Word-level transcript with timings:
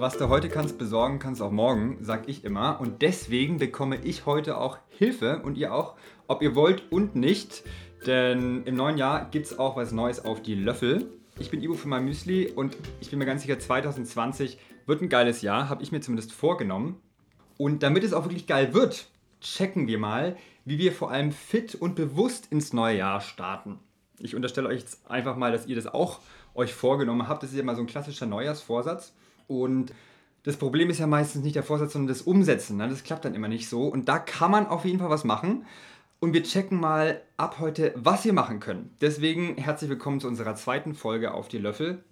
was 0.00 0.16
du 0.16 0.30
heute 0.30 0.48
kannst 0.48 0.78
besorgen, 0.78 1.18
kannst 1.18 1.42
auch 1.42 1.50
morgen, 1.50 1.98
sag 2.00 2.26
ich 2.26 2.44
immer. 2.44 2.80
Und 2.80 3.02
deswegen 3.02 3.58
bekomme 3.58 3.98
ich 4.02 4.24
heute 4.24 4.56
auch 4.56 4.78
Hilfe 4.88 5.42
und 5.42 5.58
ihr 5.58 5.74
auch, 5.74 5.96
ob 6.26 6.40
ihr 6.40 6.54
wollt 6.54 6.90
und 6.90 7.16
nicht. 7.16 7.64
Denn 8.06 8.64
im 8.64 8.76
neuen 8.76 8.96
Jahr 8.96 9.28
gibt 9.30 9.46
es 9.46 9.58
auch 9.58 9.76
was 9.76 9.92
Neues 9.92 10.24
auf 10.24 10.40
die 10.40 10.54
Löffel. 10.54 11.10
Ich 11.38 11.50
bin 11.50 11.62
Ivo 11.62 11.74
für 11.74 11.88
mein 11.88 12.06
Müsli 12.06 12.48
und 12.48 12.78
ich 13.00 13.10
bin 13.10 13.18
mir 13.18 13.26
ganz 13.26 13.42
sicher, 13.42 13.58
2020 13.58 14.58
wird 14.86 15.02
ein 15.02 15.10
geiles 15.10 15.42
Jahr, 15.42 15.68
habe 15.68 15.82
ich 15.82 15.92
mir 15.92 16.00
zumindest 16.00 16.32
vorgenommen. 16.32 17.00
Und 17.58 17.82
damit 17.82 18.02
es 18.02 18.14
auch 18.14 18.24
wirklich 18.24 18.46
geil 18.46 18.72
wird, 18.72 19.08
checken 19.42 19.86
wir 19.86 19.98
mal, 19.98 20.36
wie 20.64 20.78
wir 20.78 20.92
vor 20.92 21.10
allem 21.10 21.30
fit 21.30 21.74
und 21.74 21.94
bewusst 21.94 22.50
ins 22.50 22.72
neue 22.72 22.96
Jahr 22.96 23.20
starten. 23.20 23.78
Ich 24.18 24.34
unterstelle 24.34 24.68
euch 24.68 24.80
jetzt 24.80 25.10
einfach 25.10 25.36
mal, 25.36 25.52
dass 25.52 25.66
ihr 25.66 25.76
das 25.76 25.86
auch 25.86 26.20
euch 26.54 26.72
vorgenommen 26.72 27.28
habt. 27.28 27.42
Das 27.42 27.50
ist 27.50 27.56
ja 27.56 27.64
mal 27.64 27.76
so 27.76 27.82
ein 27.82 27.86
klassischer 27.86 28.26
Neujahrsvorsatz. 28.26 29.12
Und 29.50 29.92
das 30.44 30.56
Problem 30.56 30.90
ist 30.90 31.00
ja 31.00 31.08
meistens 31.08 31.42
nicht 31.42 31.56
der 31.56 31.64
Vorsatz, 31.64 31.92
sondern 31.92 32.06
das 32.06 32.22
Umsetzen. 32.22 32.76
Ne? 32.76 32.88
Das 32.88 33.02
klappt 33.02 33.24
dann 33.24 33.34
immer 33.34 33.48
nicht 33.48 33.68
so. 33.68 33.88
Und 33.88 34.08
da 34.08 34.20
kann 34.20 34.52
man 34.52 34.68
auf 34.68 34.84
jeden 34.84 35.00
Fall 35.00 35.10
was 35.10 35.24
machen. 35.24 35.66
Und 36.20 36.32
wir 36.32 36.44
checken 36.44 36.78
mal 36.78 37.20
ab 37.36 37.56
heute, 37.58 37.92
was 37.96 38.24
wir 38.24 38.32
machen 38.32 38.60
können. 38.60 38.94
Deswegen 39.00 39.56
herzlich 39.56 39.90
willkommen 39.90 40.20
zu 40.20 40.28
unserer 40.28 40.54
zweiten 40.54 40.94
Folge 40.94 41.34
auf 41.34 41.48
die 41.48 41.58
Löffel. 41.58 42.04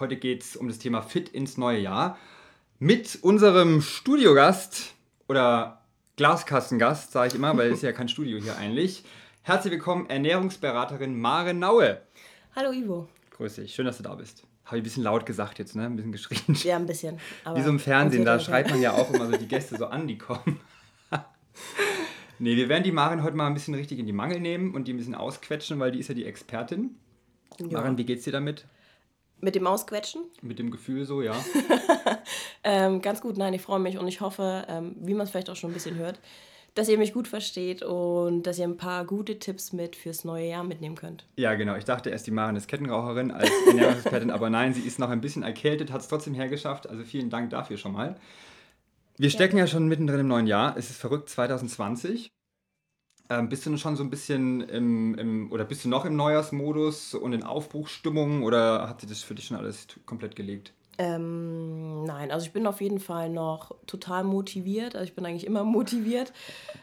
Heute 0.00 0.16
geht 0.16 0.42
es 0.42 0.56
um 0.56 0.66
das 0.66 0.80
Thema 0.80 1.02
Fit 1.02 1.28
ins 1.28 1.56
neue 1.56 1.78
Jahr. 1.78 2.18
Mit 2.80 3.20
unserem 3.22 3.80
Studiogast 3.80 4.94
oder 5.28 5.82
Glaskastengast, 6.16 7.12
sage 7.12 7.28
ich 7.28 7.34
immer, 7.36 7.56
weil 7.56 7.68
es 7.68 7.76
ist 7.76 7.82
ja 7.82 7.92
kein 7.92 8.08
Studio 8.08 8.38
hier 8.38 8.56
eigentlich. 8.56 9.04
Herzlich 9.42 9.72
willkommen, 9.72 10.10
Ernährungsberaterin 10.10 11.18
Mare 11.18 11.54
Naue. 11.54 12.02
Hallo 12.56 12.72
Ivo. 12.72 13.08
Grüß 13.30 13.54
dich, 13.56 13.72
schön, 13.72 13.86
dass 13.86 13.98
du 13.98 14.02
da 14.02 14.14
bist. 14.16 14.44
Habe 14.64 14.76
ich 14.76 14.82
ein 14.82 14.84
bisschen 14.84 15.02
laut 15.02 15.26
gesagt 15.26 15.58
jetzt, 15.58 15.74
ne? 15.74 15.84
Ein 15.84 15.96
bisschen 15.96 16.12
geschrien. 16.12 16.56
Ja, 16.62 16.76
ein 16.76 16.86
bisschen. 16.86 17.18
Wie 17.54 17.62
so 17.62 17.68
im 17.68 17.78
Fernsehen, 17.78 18.24
da 18.24 18.38
schreit 18.38 18.70
man 18.70 18.80
ja 18.80 18.92
auch 18.92 19.12
immer 19.12 19.26
so 19.26 19.36
die 19.36 19.48
Gäste 19.48 19.76
so 19.76 19.86
an, 19.86 20.06
die 20.06 20.18
kommen. 20.18 20.60
nee, 22.38 22.56
wir 22.56 22.68
werden 22.68 22.84
die 22.84 22.92
Marin 22.92 23.22
heute 23.22 23.36
mal 23.36 23.46
ein 23.46 23.54
bisschen 23.54 23.74
richtig 23.74 23.98
in 23.98 24.06
die 24.06 24.12
Mangel 24.12 24.40
nehmen 24.40 24.74
und 24.74 24.86
die 24.86 24.92
ein 24.92 24.96
bisschen 24.96 25.14
ausquetschen, 25.14 25.78
weil 25.80 25.90
die 25.90 25.98
ist 25.98 26.08
ja 26.08 26.14
die 26.14 26.24
Expertin. 26.24 26.96
Ja. 27.58 27.78
Marin, 27.78 27.98
wie 27.98 28.04
geht's 28.04 28.24
dir 28.24 28.32
damit? 28.32 28.66
Mit 29.40 29.56
dem 29.56 29.66
Ausquetschen? 29.66 30.22
Mit 30.40 30.60
dem 30.60 30.70
Gefühl 30.70 31.04
so, 31.04 31.20
ja. 31.20 31.34
ähm, 32.64 33.02
ganz 33.02 33.20
gut, 33.20 33.36
nein, 33.36 33.52
ich 33.54 33.60
freue 33.60 33.80
mich 33.80 33.98
und 33.98 34.06
ich 34.06 34.20
hoffe, 34.20 34.64
ähm, 34.68 34.94
wie 35.00 35.14
man 35.14 35.24
es 35.24 35.30
vielleicht 35.30 35.50
auch 35.50 35.56
schon 35.56 35.70
ein 35.70 35.74
bisschen 35.74 35.96
hört, 35.96 36.20
dass 36.74 36.88
ihr 36.88 36.98
mich 36.98 37.12
gut 37.12 37.28
versteht 37.28 37.82
und 37.82 38.44
dass 38.44 38.58
ihr 38.58 38.64
ein 38.64 38.76
paar 38.76 39.04
gute 39.04 39.38
Tipps 39.38 39.72
mit 39.72 39.94
fürs 39.96 40.24
neue 40.24 40.48
Jahr 40.48 40.64
mitnehmen 40.64 40.96
könnt. 40.96 41.26
Ja, 41.36 41.54
genau. 41.54 41.76
Ich 41.76 41.84
dachte 41.84 42.10
erst, 42.10 42.26
die 42.26 42.30
Maren 42.30 42.56
ist 42.56 42.68
Kettenraucherin 42.68 43.30
als 43.30 43.50
Ernährungsexpertin, 43.66 44.30
aber 44.30 44.48
nein, 44.50 44.72
sie 44.72 44.82
ist 44.82 44.98
noch 44.98 45.10
ein 45.10 45.20
bisschen 45.20 45.42
erkältet, 45.42 45.92
hat 45.92 46.00
es 46.00 46.08
trotzdem 46.08 46.34
hergeschafft. 46.34 46.88
Also 46.88 47.04
vielen 47.04 47.30
Dank 47.30 47.50
dafür 47.50 47.76
schon 47.76 47.92
mal. 47.92 48.16
Wir 49.18 49.30
stecken 49.30 49.58
ja, 49.58 49.64
ja 49.64 49.66
schon 49.66 49.88
mittendrin 49.88 50.20
im 50.20 50.28
neuen 50.28 50.46
Jahr. 50.46 50.76
Es 50.76 50.88
ist 50.88 50.98
verrückt, 50.98 51.28
2020. 51.28 52.30
Ähm, 53.28 53.48
bist 53.48 53.66
du 53.66 53.76
schon 53.76 53.96
so 53.96 54.02
ein 54.02 54.10
bisschen 54.10 54.62
im, 54.62 55.14
im, 55.14 55.52
oder 55.52 55.64
bist 55.64 55.84
du 55.84 55.88
noch 55.88 56.04
im 56.04 56.16
Neujahrsmodus 56.16 57.14
und 57.14 57.32
in 57.32 57.42
Aufbruchsstimmung 57.42 58.42
oder 58.42 58.88
hat 58.88 59.00
sich 59.00 59.08
das 59.08 59.22
für 59.22 59.34
dich 59.34 59.46
schon 59.46 59.56
alles 59.56 59.86
komplett 60.06 60.36
gelegt? 60.36 60.72
Ähm, 60.98 62.04
nein, 62.04 62.30
also 62.30 62.46
ich 62.46 62.52
bin 62.52 62.66
auf 62.66 62.80
jeden 62.80 63.00
Fall 63.00 63.30
noch 63.30 63.74
total 63.86 64.24
motiviert. 64.24 64.94
Also 64.94 65.04
ich 65.04 65.14
bin 65.14 65.24
eigentlich 65.24 65.46
immer 65.46 65.64
motiviert. 65.64 66.32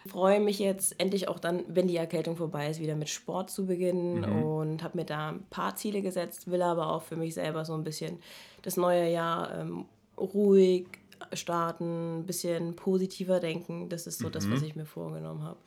Freue 0.07 0.39
mich 0.39 0.59
jetzt 0.59 0.99
endlich 0.99 1.27
auch 1.27 1.39
dann, 1.39 1.63
wenn 1.67 1.87
die 1.87 1.97
Erkältung 1.97 2.35
vorbei 2.35 2.69
ist, 2.69 2.79
wieder 2.79 2.95
mit 2.95 3.09
Sport 3.09 3.49
zu 3.49 3.65
beginnen 3.65 4.21
mhm. 4.21 4.43
und 4.43 4.83
habe 4.83 4.97
mir 4.97 5.05
da 5.05 5.29
ein 5.29 5.43
paar 5.49 5.75
Ziele 5.75 6.01
gesetzt, 6.01 6.49
will 6.49 6.61
aber 6.61 6.87
auch 6.91 7.03
für 7.03 7.15
mich 7.15 7.33
selber 7.33 7.65
so 7.65 7.73
ein 7.73 7.83
bisschen 7.83 8.19
das 8.63 8.77
neue 8.77 9.11
Jahr 9.11 9.59
ähm, 9.59 9.85
ruhig 10.17 10.87
starten, 11.33 12.19
ein 12.19 12.25
bisschen 12.25 12.75
positiver 12.75 13.39
denken. 13.39 13.89
Das 13.89 14.07
ist 14.07 14.19
so 14.19 14.27
mhm. 14.27 14.31
das, 14.31 14.49
was 14.49 14.61
mhm. 14.61 14.67
ich 14.67 14.75
mir 14.75 14.85
vorgenommen 14.85 15.43
habe. 15.43 15.57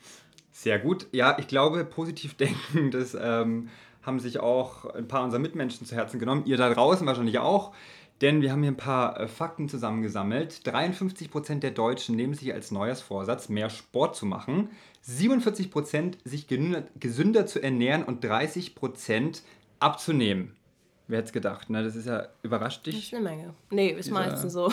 Sehr 0.50 0.78
gut. 0.78 1.06
Ja, 1.12 1.38
ich 1.38 1.46
glaube, 1.46 1.84
positiv 1.84 2.34
denken, 2.36 2.90
das 2.90 3.14
ähm, 3.14 3.68
haben 4.02 4.20
sich 4.20 4.40
auch 4.40 4.86
ein 4.86 5.08
paar 5.08 5.24
unserer 5.24 5.40
Mitmenschen 5.40 5.86
zu 5.86 5.94
Herzen 5.94 6.18
genommen. 6.18 6.44
Ihr 6.46 6.56
da 6.56 6.72
draußen 6.72 7.06
wahrscheinlich 7.06 7.38
auch. 7.38 7.72
Denn 8.22 8.40
wir 8.40 8.52
haben 8.52 8.62
hier 8.62 8.70
ein 8.70 8.76
paar 8.76 9.20
äh, 9.20 9.26
Fakten 9.26 9.68
zusammengesammelt. 9.68 10.60
53% 10.64 11.58
der 11.58 11.72
Deutschen 11.72 12.14
nehmen 12.14 12.34
sich 12.34 12.54
als 12.54 12.70
Neujahrsvorsatz, 12.70 13.48
mehr 13.48 13.68
Sport 13.68 14.14
zu 14.14 14.26
machen. 14.26 14.70
47% 15.04 16.14
sich 16.24 16.46
gesünder 16.46 17.46
zu 17.46 17.60
ernähren 17.60 18.04
und 18.04 18.24
30% 18.24 19.40
abzunehmen. 19.80 20.54
Wer 21.08 21.18
hätte 21.18 21.26
es 21.26 21.32
gedacht, 21.32 21.68
ne? 21.68 21.82
Das 21.82 21.96
ist 21.96 22.06
ja 22.06 22.28
überrascht 22.44 22.86
dich. 22.86 22.94
Das 22.94 23.04
ist 23.06 23.14
eine 23.14 23.28
Menge. 23.28 23.54
Nee, 23.70 23.88
ist 23.88 24.06
Dieser... 24.06 24.14
meistens 24.14 24.52
so. 24.52 24.66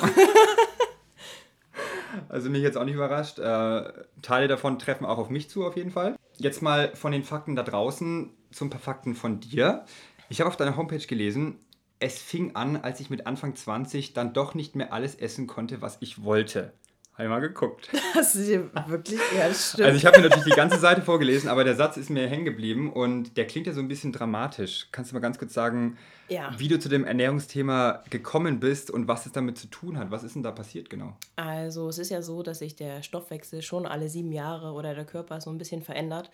also 2.30 2.52
mich 2.52 2.62
jetzt 2.62 2.78
auch 2.78 2.86
nicht 2.86 2.94
überrascht. 2.94 3.40
Äh, 3.40 3.92
Teile 4.22 4.48
davon 4.48 4.78
treffen 4.78 5.06
auch 5.06 5.18
auf 5.18 5.32
mich 5.32 5.50
zu, 5.50 5.66
auf 5.66 5.76
jeden 5.76 5.90
Fall. 5.90 6.16
Jetzt 6.38 6.62
mal 6.62 6.96
von 6.96 7.12
den 7.12 7.24
Fakten 7.24 7.56
da 7.56 7.64
draußen 7.64 8.30
zu 8.52 8.66
ein 8.66 8.70
paar 8.70 8.80
Fakten 8.80 9.16
von 9.16 9.40
dir. 9.40 9.86
Ich 10.30 10.40
habe 10.40 10.48
auf 10.48 10.56
deiner 10.56 10.78
Homepage 10.78 11.00
gelesen, 11.00 11.58
es 12.00 12.22
fing 12.22 12.56
an, 12.56 12.78
als 12.78 13.00
ich 13.00 13.10
mit 13.10 13.28
Anfang 13.28 13.56
20 13.56 14.14
dann 14.14 14.34
doch 14.34 14.54
nicht 14.54 14.76
mehr 14.76 14.94
alles 14.94 15.16
essen 15.16 15.48
konnte, 15.48 15.82
was 15.82 15.98
ich 16.00 16.24
wollte. 16.24 16.74
Habe 17.14 17.26
ich 17.26 17.30
mal 17.30 17.42
geguckt. 17.42 17.90
Du 18.34 18.40
dir 18.40 18.70
wirklich? 18.88 19.20
Ja, 19.38 19.50
das 19.50 19.70
stimmt. 19.70 19.88
Also 19.88 19.98
ich 19.98 20.06
habe 20.06 20.18
mir 20.18 20.30
natürlich 20.30 20.46
die 20.46 20.56
ganze 20.56 20.78
Seite 20.78 21.02
vorgelesen, 21.02 21.50
aber 21.50 21.64
der 21.64 21.76
Satz 21.76 21.98
ist 21.98 22.10
mir 22.10 22.28
hängen 22.28 22.46
geblieben 22.46 22.92
und 22.92 23.36
der 23.38 23.46
klingt 23.48 23.68
ja 23.68 23.74
so 23.74 23.82
ein 23.82 23.88
bisschen 23.88 24.12
dramatisch. 24.12 24.88
Kannst 24.92 25.12
du 25.12 25.16
mal 25.16 25.20
ganz 25.20 25.38
kurz 25.38 25.54
sagen, 25.54 25.98
ja. 26.30 26.54
wie 26.58 26.68
du 26.68 26.80
zu 26.80 26.88
dem 26.88 27.04
Ernährungsthema 27.04 28.04
gekommen 28.10 28.60
bist 28.60 28.90
und 28.92 29.08
was 29.08 29.26
es 29.26 29.32
damit 29.32 29.58
zu 29.58 29.68
tun 29.68 29.98
hat? 29.98 30.12
Was 30.12 30.24
ist 30.24 30.36
denn 30.36 30.44
da 30.44 30.52
passiert 30.52 30.90
genau? 30.90 31.18
Also 31.36 31.90
es 31.90 31.98
ist 31.98 32.10
ja 32.10 32.22
so, 32.22 32.44
dass 32.44 32.60
sich 32.60 32.76
der 32.76 33.04
Stoffwechsel 33.04 33.62
schon 33.62 33.86
alle 33.86 34.08
sieben 34.10 34.32
Jahre 34.32 34.72
oder 34.72 34.96
der 34.96 35.06
Körper 35.06 35.42
so 35.42 35.50
ein 35.50 35.58
bisschen 35.58 35.82
verändert. 35.82 36.30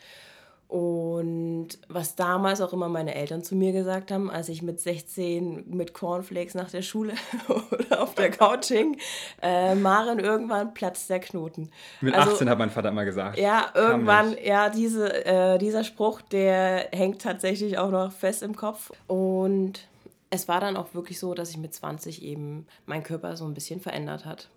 Und 0.67 1.69
was 1.87 2.15
damals 2.15 2.59
auch 2.59 2.73
immer 2.73 2.89
meine 2.89 3.13
Eltern 3.13 3.43
zu 3.43 3.55
mir 3.55 3.71
gesagt 3.71 4.11
haben, 4.11 4.31
als 4.31 4.49
ich 4.49 4.61
mit 4.63 4.79
16 4.79 5.65
mit 5.69 5.93
Cornflakes 5.93 6.55
nach 6.55 6.71
der 6.71 6.81
Schule 6.81 7.13
oder 7.47 8.01
auf 8.01 8.15
der 8.15 8.31
Couch 8.31 8.67
hing, 8.67 8.97
äh, 9.41 9.75
Maren, 9.75 10.19
irgendwann 10.19 10.73
platzt 10.73 11.09
der 11.09 11.19
Knoten. 11.19 11.69
Mit 12.01 12.15
also, 12.15 12.31
18 12.31 12.49
hat 12.49 12.57
mein 12.57 12.71
Vater 12.71 12.89
immer 12.89 13.05
gesagt. 13.05 13.37
Ja, 13.37 13.67
irgendwann, 13.75 14.35
ja, 14.43 14.69
diese, 14.69 15.25
äh, 15.25 15.57
dieser 15.59 15.83
Spruch, 15.83 16.21
der 16.21 16.89
hängt 16.91 17.21
tatsächlich 17.21 17.77
auch 17.77 17.91
noch 17.91 18.11
fest 18.11 18.41
im 18.41 18.55
Kopf. 18.55 18.91
Und 19.07 19.87
es 20.31 20.47
war 20.47 20.59
dann 20.59 20.77
auch 20.77 20.93
wirklich 20.93 21.19
so, 21.19 21.33
dass 21.33 21.51
ich 21.51 21.57
mit 21.57 21.73
20 21.73 22.23
eben 22.23 22.65
mein 22.85 23.03
Körper 23.03 23.37
so 23.37 23.45
ein 23.45 23.53
bisschen 23.53 23.79
verändert 23.79 24.25
hat. 24.25 24.49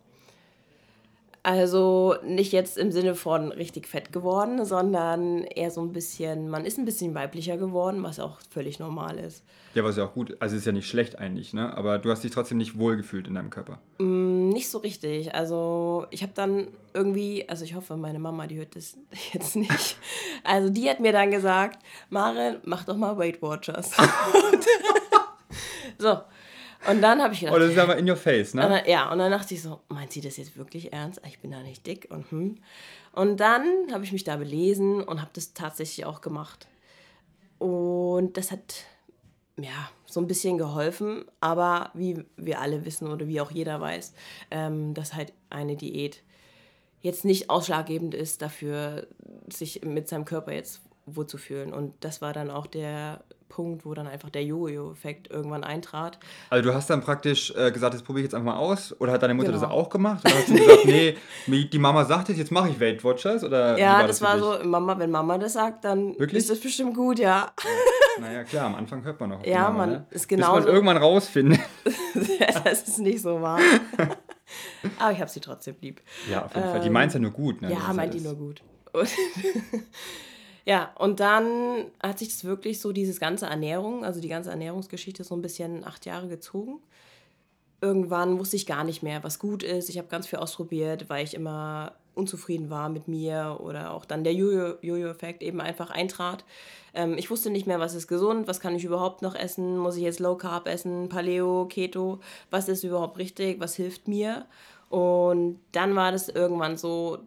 Also 1.49 2.15
nicht 2.23 2.53
jetzt 2.53 2.77
im 2.77 2.93
Sinne 2.93 3.15
von 3.15 3.53
richtig 3.53 3.89
fett 3.89 4.13
geworden, 4.13 4.67
sondern 4.67 5.45
eher 5.45 5.71
so 5.71 5.81
ein 5.81 5.93
bisschen, 5.93 6.51
man 6.51 6.67
ist 6.67 6.77
ein 6.77 6.85
bisschen 6.85 7.15
weiblicher 7.15 7.57
geworden, 7.57 8.03
was 8.03 8.21
auch 8.21 8.39
völlig 8.51 8.79
normal 8.79 9.19
ist. 9.19 9.43
Ja, 9.73 9.83
was 9.83 9.97
ja 9.97 10.05
auch 10.05 10.13
gut, 10.13 10.37
also 10.41 10.57
ist 10.57 10.67
ja 10.67 10.73
nicht 10.73 10.87
schlecht 10.87 11.19
eigentlich, 11.19 11.55
ne? 11.55 11.75
Aber 11.75 11.99
du 11.99 12.11
hast 12.11 12.23
dich 12.23 12.33
trotzdem 12.33 12.59
nicht 12.59 12.79
wohlgefühlt 12.79 13.29
in 13.29 13.35
deinem 13.35 13.49
Körper. 13.49 13.79
Mm, 13.97 14.51
nicht 14.51 14.69
so 14.69 14.77
richtig. 14.77 15.35
Also 15.35 16.05
ich 16.11 16.23
habe 16.23 16.33
dann 16.35 16.69
irgendwie, 16.93 17.49
also 17.49 17.65
ich 17.65 17.75
hoffe, 17.75 17.97
meine 17.97 18.19
Mama, 18.19 18.47
die 18.47 18.59
hört 18.59 18.77
das 18.77 18.99
jetzt 19.33 19.57
nicht. 19.57 19.97
Also 20.45 20.69
die 20.69 20.91
hat 20.91 21.01
mir 21.01 21.13
dann 21.13 21.31
gesagt, 21.31 21.83
Maren, 22.11 22.59
mach 22.65 22.85
doch 22.85 22.99
mal 22.99 23.17
Weight 23.17 23.41
Watchers. 23.41 23.93
so, 25.99 26.19
und 26.87 27.03
dann 27.03 27.21
habe 27.23 27.35
ich 27.35 27.41
gedacht. 27.41 27.57
Oh, 27.57 27.59
das 27.59 27.73
ist 27.73 27.79
aber 27.79 27.97
in 27.97 28.09
your 28.09 28.17
face, 28.17 28.55
ne? 28.55 28.63
Dann, 28.63 28.87
ja, 28.87 29.11
und 29.11 29.19
dann 29.19 29.31
dachte 29.31 29.55
ich 29.55 29.63
so, 29.63 29.81
meint 29.89 30.13
sie 30.13 30.21
das 30.21 30.37
jetzt 30.37 30.57
wirklich 30.57 30.93
ernst? 30.93 31.21
Ich 31.27 31.41
bin 31.41 31.51
da 31.51 31.61
nicht 31.61 31.87
dick 31.87 32.09
und 32.11 32.31
hm. 32.31 32.59
Und 33.13 33.41
dann 33.41 33.65
habe 33.93 34.05
ich 34.05 34.13
mich 34.13 34.25
da 34.25 34.37
belesen 34.37 35.03
und 35.03 35.21
habe 35.21 35.31
das 35.33 35.55
tatsächlich 35.55 36.07
auch 36.07 36.21
gemacht. 36.21 36.69
Und 37.59 38.37
das 38.37 38.53
hat 38.53 38.85
ja 39.57 39.91
so 40.07 40.21
ein 40.21 40.29
bisschen 40.29 40.57
geholfen, 40.57 41.25
aber 41.41 41.91
wie 41.95 42.25
wir 42.37 42.61
alle 42.61 42.85
wissen 42.85 43.09
oder 43.09 43.27
wie 43.27 43.41
auch 43.41 43.51
jeder 43.51 43.81
weiß, 43.81 44.15
ähm, 44.51 44.95
dass 44.95 45.15
halt 45.15 45.33
eine 45.51 45.77
Diät 45.77 46.23
jetzt 47.01 47.25
nicht 47.25 47.51
ausschlaggebend 47.51 48.15
ist 48.15 48.43
dafür, 48.43 49.09
sich 49.53 49.85
mit 49.85 50.09
seinem 50.09 50.25
Körper 50.25 50.53
jetzt 50.53 50.81
wohlzufühlen. 51.07 51.73
Und 51.73 51.95
das 52.01 52.21
war 52.21 52.33
dann 52.33 52.51
auch 52.51 52.67
der 52.67 53.23
Punkt, 53.49 53.85
wo 53.85 53.95
dann 53.95 54.07
einfach 54.07 54.31
der 54.31 54.45
Jojo-Effekt 54.45 55.31
irgendwann 55.31 55.65
eintrat. 55.65 56.19
Also 56.51 56.69
du 56.69 56.75
hast 56.75 56.91
dann 56.91 57.01
praktisch 57.01 57.53
äh, 57.57 57.71
gesagt, 57.71 57.95
das 57.95 58.03
probiere 58.03 58.21
ich 58.21 58.25
jetzt 58.27 58.35
einfach 58.35 58.55
mal 58.55 58.59
aus? 58.59 58.95
Oder 59.01 59.13
hat 59.13 59.23
deine 59.23 59.35
Mutter 59.35 59.53
genau. 59.53 59.61
das 59.63 59.71
auch 59.71 59.89
gemacht? 59.89 60.25
Oder 60.25 60.35
hast 60.35 60.49
du 60.49 60.55
gesagt, 60.55 60.85
nee, 60.85 61.65
die 61.73 61.79
Mama 61.79 62.05
sagt 62.05 62.29
es, 62.29 62.39
jetzt 62.39 62.53
mache 62.53 62.71
ich 62.71 62.81
Weight 62.81 63.03
Watchers? 63.03 63.45
Oder 63.45 63.79
ja, 63.79 63.95
war 63.95 64.07
das, 64.07 64.19
das 64.19 64.23
war 64.23 64.39
so, 64.39 64.65
Mama, 64.65 64.99
wenn 64.99 65.11
Mama 65.11 65.39
das 65.39 65.55
sagt, 65.55 65.85
dann 65.85 66.19
Wirklich? 66.19 66.39
ist 66.39 66.51
das 66.51 66.61
bestimmt 66.61 66.95
gut, 66.95 67.19
ja. 67.19 67.53
Naja, 68.21 68.45
klar, 68.45 68.67
am 68.67 68.75
Anfang 68.75 69.03
hört 69.05 69.21
man 69.21 69.31
noch. 69.31 69.45
Ja, 69.45 69.65
Mama, 69.65 69.79
man 69.79 69.91
ne? 69.91 70.07
ist 70.11 70.29
genau. 70.29 70.55
Bis 70.57 70.65
man 70.65 70.75
irgendwann 70.75 70.97
rausfindet. 70.97 71.61
das 72.65 72.83
ist 72.83 72.99
nicht 72.99 73.23
so 73.23 73.41
wahr. 73.41 73.61
Aber 74.99 75.13
ich 75.13 75.21
habe 75.21 75.31
sie 75.31 75.41
trotzdem 75.41 75.77
lieb. 75.81 76.01
Ja, 76.31 76.45
auf 76.45 76.55
jeden 76.55 76.67
ähm, 76.67 76.73
Fall. 76.73 76.81
Die 76.81 76.91
meint 76.91 77.09
es 77.09 77.15
ja 77.15 77.21
nur 77.21 77.31
gut. 77.31 77.63
Ne? 77.63 77.73
Ja, 77.73 77.93
meint 77.93 78.15
die 78.15 78.21
nur 78.21 78.35
gut. 78.35 78.63
Ja, 80.69 80.93
und 80.99 81.19
dann 81.21 81.91
hat 82.03 82.19
sich 82.19 82.29
das 82.29 82.45
wirklich 82.45 82.79
so, 82.79 82.93
dieses 82.93 83.21
ganze 83.21 83.47
Ernährung, 83.47 84.05
also 84.05 84.21
die 84.21 84.29
ganze 84.29 84.51
Ernährungsgeschichte 84.51 85.25
so 85.25 85.35
ein 85.35 85.41
bisschen 85.41 85.83
acht 85.83 86.05
Jahre 86.05 86.29
gezogen. 86.29 86.83
irgendwann 87.81 88.39
wusste 88.39 88.57
ich 88.57 88.67
gar 88.67 88.85
nicht 88.85 89.03
mehr, 89.03 89.25
was 89.25 89.39
gut 89.39 89.63
ist. 89.63 89.89
Ich 89.89 89.99
habe 89.99 90.09
ganz 90.09 90.27
viel 90.27 90.41
ausprobiert, 90.41 91.09
weil 91.09 91.25
ich 91.25 91.35
immer 91.35 91.95
unzufrieden 92.15 92.71
war 92.71 92.89
mit 92.89 93.09
mir 93.09 93.59
oder 93.61 93.93
auch 93.93 94.05
dann 94.05 94.25
der 94.25 94.35
Jojo-Effekt 94.35 95.43
eben 95.43 95.61
einfach 95.61 95.91
eintrat. 95.91 96.45
Ähm, 96.95 97.17
ich 97.19 97.31
wusste 97.31 97.51
nicht 97.51 97.67
mehr, 97.69 97.81
was 97.81 97.95
ist 97.95 98.09
gesund, 98.09 98.49
was 98.49 98.61
kann 98.61 98.75
ich 98.77 98.85
überhaupt 98.85 99.23
noch 99.23 99.35
essen, 99.37 99.79
muss 99.79 99.97
ich 99.97 100.03
jetzt 100.03 100.21
Low 100.21 100.37
Carb 100.37 100.69
essen, 100.69 101.09
Paleo, 101.09 101.67
Keto, 101.67 102.21
was 102.51 102.69
ist 102.69 102.85
überhaupt 102.85 103.19
richtig, 103.19 103.61
was 103.61 103.77
hilft 103.77 104.09
mir. 104.09 104.47
Und 104.91 105.61
dann 105.73 105.95
war 105.97 106.13
das 106.13 106.29
irgendwann 106.29 106.77
so, 106.77 107.19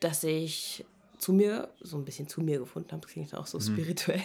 dass 0.00 0.24
ich 0.24 0.86
zu 1.20 1.32
mir, 1.32 1.68
so 1.80 1.96
ein 1.96 2.04
bisschen 2.04 2.28
zu 2.28 2.40
mir 2.40 2.58
gefunden 2.58 2.90
habe, 2.92 3.02
das 3.02 3.10
klingt 3.10 3.34
auch 3.34 3.46
so 3.46 3.58
mhm. 3.58 3.62
spirituell, 3.62 4.20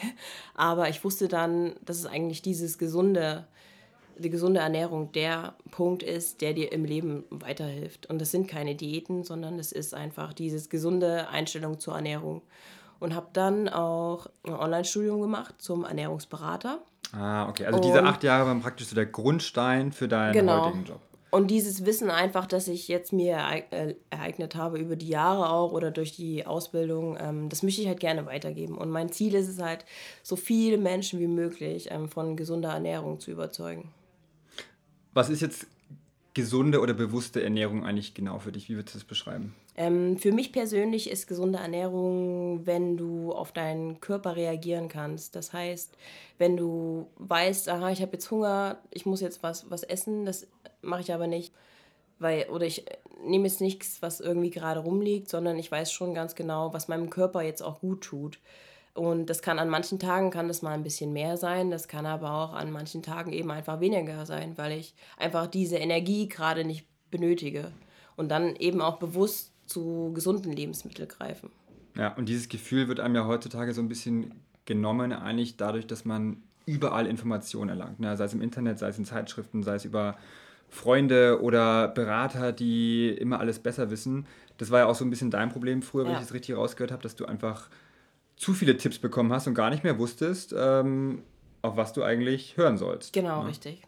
aber 0.54 0.90
ich 0.90 1.04
wusste 1.04 1.28
dann, 1.28 1.76
dass 1.84 1.98
es 1.98 2.06
eigentlich 2.06 2.42
dieses 2.42 2.78
gesunde, 2.78 3.46
die 4.18 4.30
gesunde 4.30 4.62
Ernährung 4.62 5.12
der 5.12 5.56
Punkt 5.72 6.04
ist, 6.04 6.42
der 6.42 6.54
dir 6.54 6.72
im 6.72 6.86
Leben 6.86 7.26
weiterhilft. 7.30 8.08
Und 8.08 8.20
das 8.20 8.32
sind 8.32 8.48
keine 8.48 8.76
Diäten, 8.76 9.24
sondern 9.24 9.60
es 9.60 9.72
ist 9.72 9.94
einfach 9.94 10.34
dieses 10.34 10.70
gesunde 10.70 11.28
Einstellung 11.30 11.80
zur 11.80 11.96
Ernährung. 11.96 12.42
Und 12.98 13.14
habe 13.14 13.28
dann 13.34 13.68
auch 13.68 14.28
ein 14.44 14.54
Online-Studium 14.54 15.20
gemacht 15.20 15.56
zum 15.58 15.84
Ernährungsberater. 15.84 16.80
Ah, 17.12 17.50
okay. 17.50 17.66
Also 17.66 17.80
diese 17.80 18.04
acht 18.04 18.24
Jahre 18.24 18.48
waren 18.48 18.62
praktisch 18.62 18.88
so 18.88 18.96
der 18.96 19.06
Grundstein 19.06 19.92
für 19.92 20.08
deinen 20.08 20.32
genau. 20.32 20.68
heutigen 20.68 20.86
Job. 20.86 21.02
Und 21.36 21.52
dieses 21.52 21.86
Wissen 21.86 22.10
einfach, 22.10 22.46
das 22.46 22.70
ich 22.70 22.88
jetzt 22.88 23.12
mir 23.12 23.38
äh, 23.72 23.96
ereignet 24.10 24.56
habe 24.56 24.80
über 24.80 24.96
die 24.96 25.10
Jahre 25.10 25.50
auch 25.50 25.74
oder 25.74 25.92
durch 25.92 26.16
die 26.16 26.46
Ausbildung, 26.46 27.18
ähm, 27.20 27.50
das 27.50 27.62
möchte 27.62 27.82
ich 27.82 27.90
halt 27.90 28.00
gerne 28.00 28.26
weitergeben. 28.26 28.78
Und 28.78 28.90
mein 28.90 29.12
Ziel 29.12 29.36
ist 29.36 29.50
es 29.50 29.60
halt, 29.60 29.84
so 30.24 30.38
viele 30.38 30.78
Menschen 30.78 31.20
wie 31.20 31.28
möglich 31.28 31.90
ähm, 31.92 32.08
von 32.08 32.38
gesunder 32.38 32.70
Ernährung 32.70 33.20
zu 33.20 33.32
überzeugen. 33.32 33.92
Was 35.14 35.30
ist 35.30 35.42
jetzt 35.42 35.68
gesunde 36.34 36.80
oder 36.80 36.94
bewusste 36.94 37.44
Ernährung 37.44 37.86
eigentlich 37.86 38.14
genau 38.14 38.40
für 38.40 38.54
dich? 38.54 38.70
Wie 38.70 38.76
würdest 38.76 38.96
du 38.96 39.00
das 39.00 39.06
beschreiben? 39.06 39.54
Ähm, 39.76 40.18
für 40.18 40.32
mich 40.32 40.54
persönlich 40.54 41.10
ist 41.10 41.28
gesunde 41.28 41.60
Ernährung, 41.60 42.66
wenn 42.66 42.96
du 42.96 43.34
auf 43.34 43.52
deinen 43.52 44.00
Körper 44.00 44.38
reagieren 44.38 44.88
kannst. 44.88 45.36
Das 45.36 45.52
heißt, 45.52 45.98
wenn 46.38 46.56
du 46.56 47.08
weißt, 47.18 47.68
aha, 47.68 47.92
ich 47.92 48.02
habe 48.02 48.14
jetzt 48.14 48.32
Hunger, 48.32 48.78
ich 48.92 49.06
muss 49.06 49.20
jetzt 49.20 49.44
was, 49.44 49.70
was 49.70 49.84
essen, 49.84 50.26
das 50.26 50.48
mache 50.86 51.02
ich 51.02 51.14
aber 51.14 51.28
nicht, 51.28 51.54
weil, 52.20 52.48
oder 52.50 52.66
ich 52.66 52.86
nehme 53.24 53.48
jetzt 53.48 53.62
nichts, 53.62 54.02
was 54.02 54.20
irgendwie 54.20 54.50
gerade 54.50 54.80
rumliegt, 54.80 55.30
sondern 55.30 55.58
ich 55.58 55.72
weiß 55.72 55.92
schon 55.92 56.14
ganz 56.14 56.36
genau, 56.36 56.74
was 56.74 56.88
meinem 56.88 57.10
Körper 57.10 57.42
jetzt 57.42 57.62
auch 57.62 57.82
gut 57.82 58.02
tut. 58.02 58.40
Und 58.94 59.30
das 59.30 59.42
kann 59.42 59.60
an 59.60 59.70
manchen 59.70 60.00
Tagen 60.00 60.32
kann 60.32 60.48
das 60.48 60.62
mal 60.62 60.72
ein 60.72 60.84
bisschen 60.84 61.12
mehr 61.12 61.36
sein, 61.36 61.70
das 61.70 61.90
kann 61.90 62.06
aber 62.06 62.32
auch 62.32 62.54
an 62.54 62.72
manchen 62.72 63.04
Tagen 63.04 63.34
eben 63.34 63.52
einfach 63.52 63.82
weniger 63.82 64.26
sein, 64.26 64.58
weil 64.58 64.72
ich 64.72 64.96
einfach 65.18 65.48
diese 65.48 65.76
Energie 65.76 66.30
gerade 66.30 66.64
nicht 66.64 66.86
benötige. 67.12 67.72
Und 68.16 68.30
dann 68.30 68.56
eben 68.56 68.82
auch 68.82 68.98
bewusst 68.98 69.52
zu 69.66 70.12
gesunden 70.14 70.54
Lebensmitteln 70.54 71.10
greifen. 71.10 71.50
Ja, 71.98 72.14
und 72.14 72.30
dieses 72.30 72.48
Gefühl 72.48 72.88
wird 72.88 73.02
einem 73.02 73.16
ja 73.16 73.28
heutzutage 73.28 73.74
so 73.74 73.82
ein 73.82 73.90
bisschen 73.90 74.34
genommen, 74.64 75.12
eigentlich 75.12 75.58
dadurch, 75.58 75.88
dass 75.88 76.06
man 76.06 76.44
überall 76.66 77.08
Informationen 77.08 77.70
erlangt. 77.70 78.00
Ne? 78.00 78.16
Sei 78.16 78.26
es 78.26 78.34
im 78.34 78.42
Internet, 78.42 78.80
sei 78.80 78.88
es 78.90 78.98
in 78.98 79.06
Zeitschriften, 79.06 79.64
sei 79.64 79.76
es 79.76 79.86
über 79.86 80.18
Freunde 80.70 81.42
oder 81.42 81.88
Berater, 81.88 82.52
die 82.52 83.10
immer 83.10 83.40
alles 83.40 83.60
besser 83.60 83.90
wissen. 83.90 84.28
Das 84.58 84.72
war 84.72 84.80
ja 84.80 84.86
auch 84.88 84.96
so 84.96 85.06
ein 85.06 85.10
bisschen 85.10 85.32
dein 85.32 85.50
Problem 85.50 85.82
früher, 85.82 86.06
wenn 86.06 86.12
ja. 86.12 86.18
ich 86.18 86.26
das 86.26 86.34
richtig 86.34 86.56
rausgehört 86.56 86.92
habe, 86.92 87.04
dass 87.04 87.16
du 87.16 87.26
einfach 87.26 87.70
zu 88.38 88.54
viele 88.54 88.78
Tipps 88.78 89.00
bekommen 89.00 89.32
hast 89.32 89.48
und 89.48 89.54
gar 89.54 89.70
nicht 89.70 89.84
mehr 89.84 89.98
wusstest, 89.98 90.54
ähm, 90.58 91.24
auf 91.62 91.78
was 91.78 91.94
du 91.94 92.04
eigentlich 92.04 92.58
hören 92.58 92.78
sollst. 92.78 93.14
Genau, 93.14 93.44
ne? 93.44 93.50
richtig. 93.50 93.82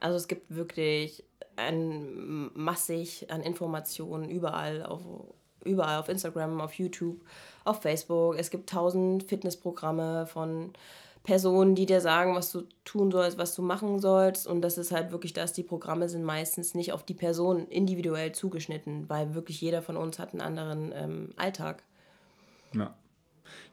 Also 0.00 0.16
es 0.16 0.28
gibt 0.28 0.54
wirklich 0.54 1.24
ein 1.56 2.50
massig 2.54 3.30
an 3.30 3.40
Informationen 3.40 4.28
überall 4.28 4.84
auf, 4.84 5.02
überall 5.64 5.98
auf 5.98 6.08
Instagram, 6.08 6.60
auf 6.60 6.74
YouTube, 6.74 7.20
auf 7.64 7.82
Facebook. 7.82 8.38
Es 8.38 8.50
gibt 8.50 8.68
tausend 8.68 9.24
Fitnessprogramme 9.24 10.26
von 10.26 10.72
Personen, 11.26 11.74
die 11.74 11.86
dir 11.86 12.00
sagen, 12.00 12.36
was 12.36 12.52
du 12.52 12.62
tun 12.84 13.10
sollst, 13.10 13.36
was 13.36 13.54
du 13.56 13.60
machen 13.60 13.98
sollst. 13.98 14.46
Und 14.46 14.62
das 14.62 14.78
ist 14.78 14.92
halt 14.92 15.10
wirklich 15.10 15.32
das, 15.32 15.52
die 15.52 15.64
Programme 15.64 16.08
sind 16.08 16.22
meistens 16.22 16.74
nicht 16.74 16.92
auf 16.92 17.04
die 17.04 17.14
Person 17.14 17.66
individuell 17.66 18.30
zugeschnitten, 18.30 19.08
weil 19.08 19.34
wirklich 19.34 19.60
jeder 19.60 19.82
von 19.82 19.96
uns 19.96 20.20
hat 20.20 20.32
einen 20.32 20.40
anderen 20.40 20.92
ähm, 20.94 21.30
Alltag. 21.36 21.82
Ja. 22.72 22.94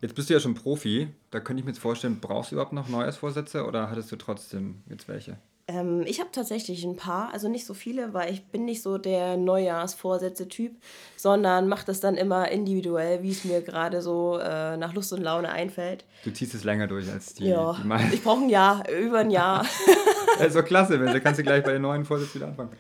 Jetzt 0.02 0.16
bist 0.16 0.30
du 0.30 0.34
ja 0.34 0.40
schon 0.40 0.56
Profi. 0.56 1.10
Da 1.30 1.40
könnte 1.40 1.62
ich 1.62 1.66
mir 1.66 1.72
jetzt 1.72 1.82
vorstellen, 1.82 2.20
brauchst 2.20 2.52
du 2.52 2.56
überhaupt 2.56 2.74
noch 2.74 2.90
Neujahrsvorsätze 2.90 3.66
oder 3.66 3.92
hattest 3.92 4.12
du 4.12 4.16
trotzdem 4.16 4.82
jetzt 4.90 5.08
welche? 5.08 5.38
Ähm, 5.68 6.04
ich 6.06 6.20
habe 6.20 6.30
tatsächlich 6.32 6.84
ein 6.84 6.98
paar, 6.98 7.32
also 7.32 7.48
nicht 7.48 7.66
so 7.66 7.74
viele, 7.74 8.14
weil 8.14 8.34
ich 8.34 8.44
bin 8.48 8.66
nicht 8.66 8.82
so 8.82 8.98
der 8.98 9.38
Neujahrsvorsätze-Typ, 9.38 10.74
sondern 11.16 11.70
mache 11.70 11.86
das 11.86 12.02
dann 12.02 12.16
immer 12.16 12.50
individuell, 12.52 13.24
wie 13.24 13.32
es 13.32 13.46
mir 13.46 13.62
gerade 13.62 14.02
so 14.02 14.40
äh, 14.40 14.76
nach 14.76 14.94
Lust 14.94 15.14
und 15.14 15.22
Laune 15.22 15.50
einfällt. 15.50 16.04
Du 16.26 16.32
ziehst 16.32 16.54
es 16.54 16.66
länger 16.66 16.88
durch 16.88 17.10
als 17.10 17.36
die, 17.36 17.46
ja, 17.46 17.78
die 17.82 17.88
meisten. 17.88 18.14
Ich 18.14 18.24
brauche 18.24 18.44
ein 18.44 18.50
Jahr, 18.50 18.84
über 18.90 19.20
ein 19.20 19.32
Jahr. 19.32 19.66
also 20.40 20.64
klasse, 20.64 21.00
wenn 21.00 21.14
du 21.14 21.22
kannst 21.22 21.40
du 21.40 21.44
gleich 21.44 21.64
bei 21.64 21.72
den 21.72 21.82
neuen 21.82 22.04
Vorsätzen 22.04 22.36
wieder 22.36 22.48
anfangen. 22.48 22.72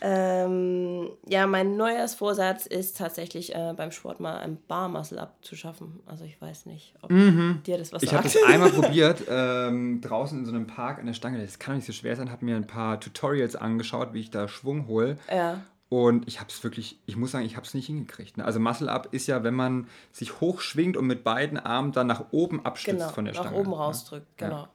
Ähm, 0.00 1.10
ja, 1.26 1.46
mein 1.46 1.76
Neujahrsvorsatz 1.76 2.66
ist 2.66 2.96
tatsächlich 2.96 3.54
äh, 3.54 3.72
beim 3.76 3.90
Sport 3.90 4.20
mal 4.20 4.38
ein 4.38 4.58
Barmuscle 4.68 5.20
abzuschaffen. 5.20 6.00
Also 6.06 6.24
ich 6.24 6.40
weiß 6.40 6.66
nicht, 6.66 6.94
ob 7.02 7.10
mhm. 7.10 7.60
dir 7.66 7.78
das 7.78 7.92
was 7.92 8.02
ich 8.02 8.10
sagt. 8.10 8.26
Ich 8.26 8.34
habe 8.34 8.46
das 8.46 8.54
einmal 8.54 8.70
probiert, 8.70 9.24
ähm, 9.28 10.00
draußen 10.00 10.38
in 10.38 10.44
so 10.44 10.52
einem 10.52 10.66
Park 10.66 10.98
an 10.98 11.06
der 11.06 11.14
Stange. 11.14 11.40
Das 11.40 11.58
kann 11.58 11.76
nicht 11.76 11.86
so 11.86 11.92
schwer 11.92 12.16
sein. 12.16 12.30
Habe 12.30 12.44
mir 12.44 12.56
ein 12.56 12.66
paar 12.66 13.00
Tutorials 13.00 13.56
angeschaut, 13.56 14.12
wie 14.12 14.20
ich 14.20 14.30
da 14.30 14.48
Schwung 14.48 14.86
hole. 14.86 15.18
Ja. 15.30 15.62
Und 15.88 16.26
ich 16.26 16.40
habe 16.40 16.50
es 16.50 16.64
wirklich, 16.64 16.98
ich 17.06 17.16
muss 17.16 17.30
sagen, 17.30 17.44
ich 17.44 17.56
habe 17.56 17.66
es 17.66 17.74
nicht 17.74 17.86
hingekriegt. 17.86 18.38
Ne? 18.38 18.44
Also 18.44 18.58
Muscle 18.58 18.88
Up 18.88 19.08
ist 19.12 19.28
ja, 19.28 19.44
wenn 19.44 19.54
man 19.54 19.86
sich 20.10 20.40
hochschwingt 20.40 20.96
und 20.96 21.06
mit 21.06 21.22
beiden 21.22 21.58
Armen 21.58 21.92
dann 21.92 22.06
nach 22.06 22.32
oben 22.32 22.64
abstützt 22.64 22.98
genau, 22.98 23.10
von 23.10 23.26
der 23.26 23.34
Stange. 23.34 23.50
Nach 23.50 23.56
oben 23.56 23.70
ne? 23.70 23.76
rausdrückt, 23.76 24.26
genau. 24.36 24.56
Ja. 24.56 24.68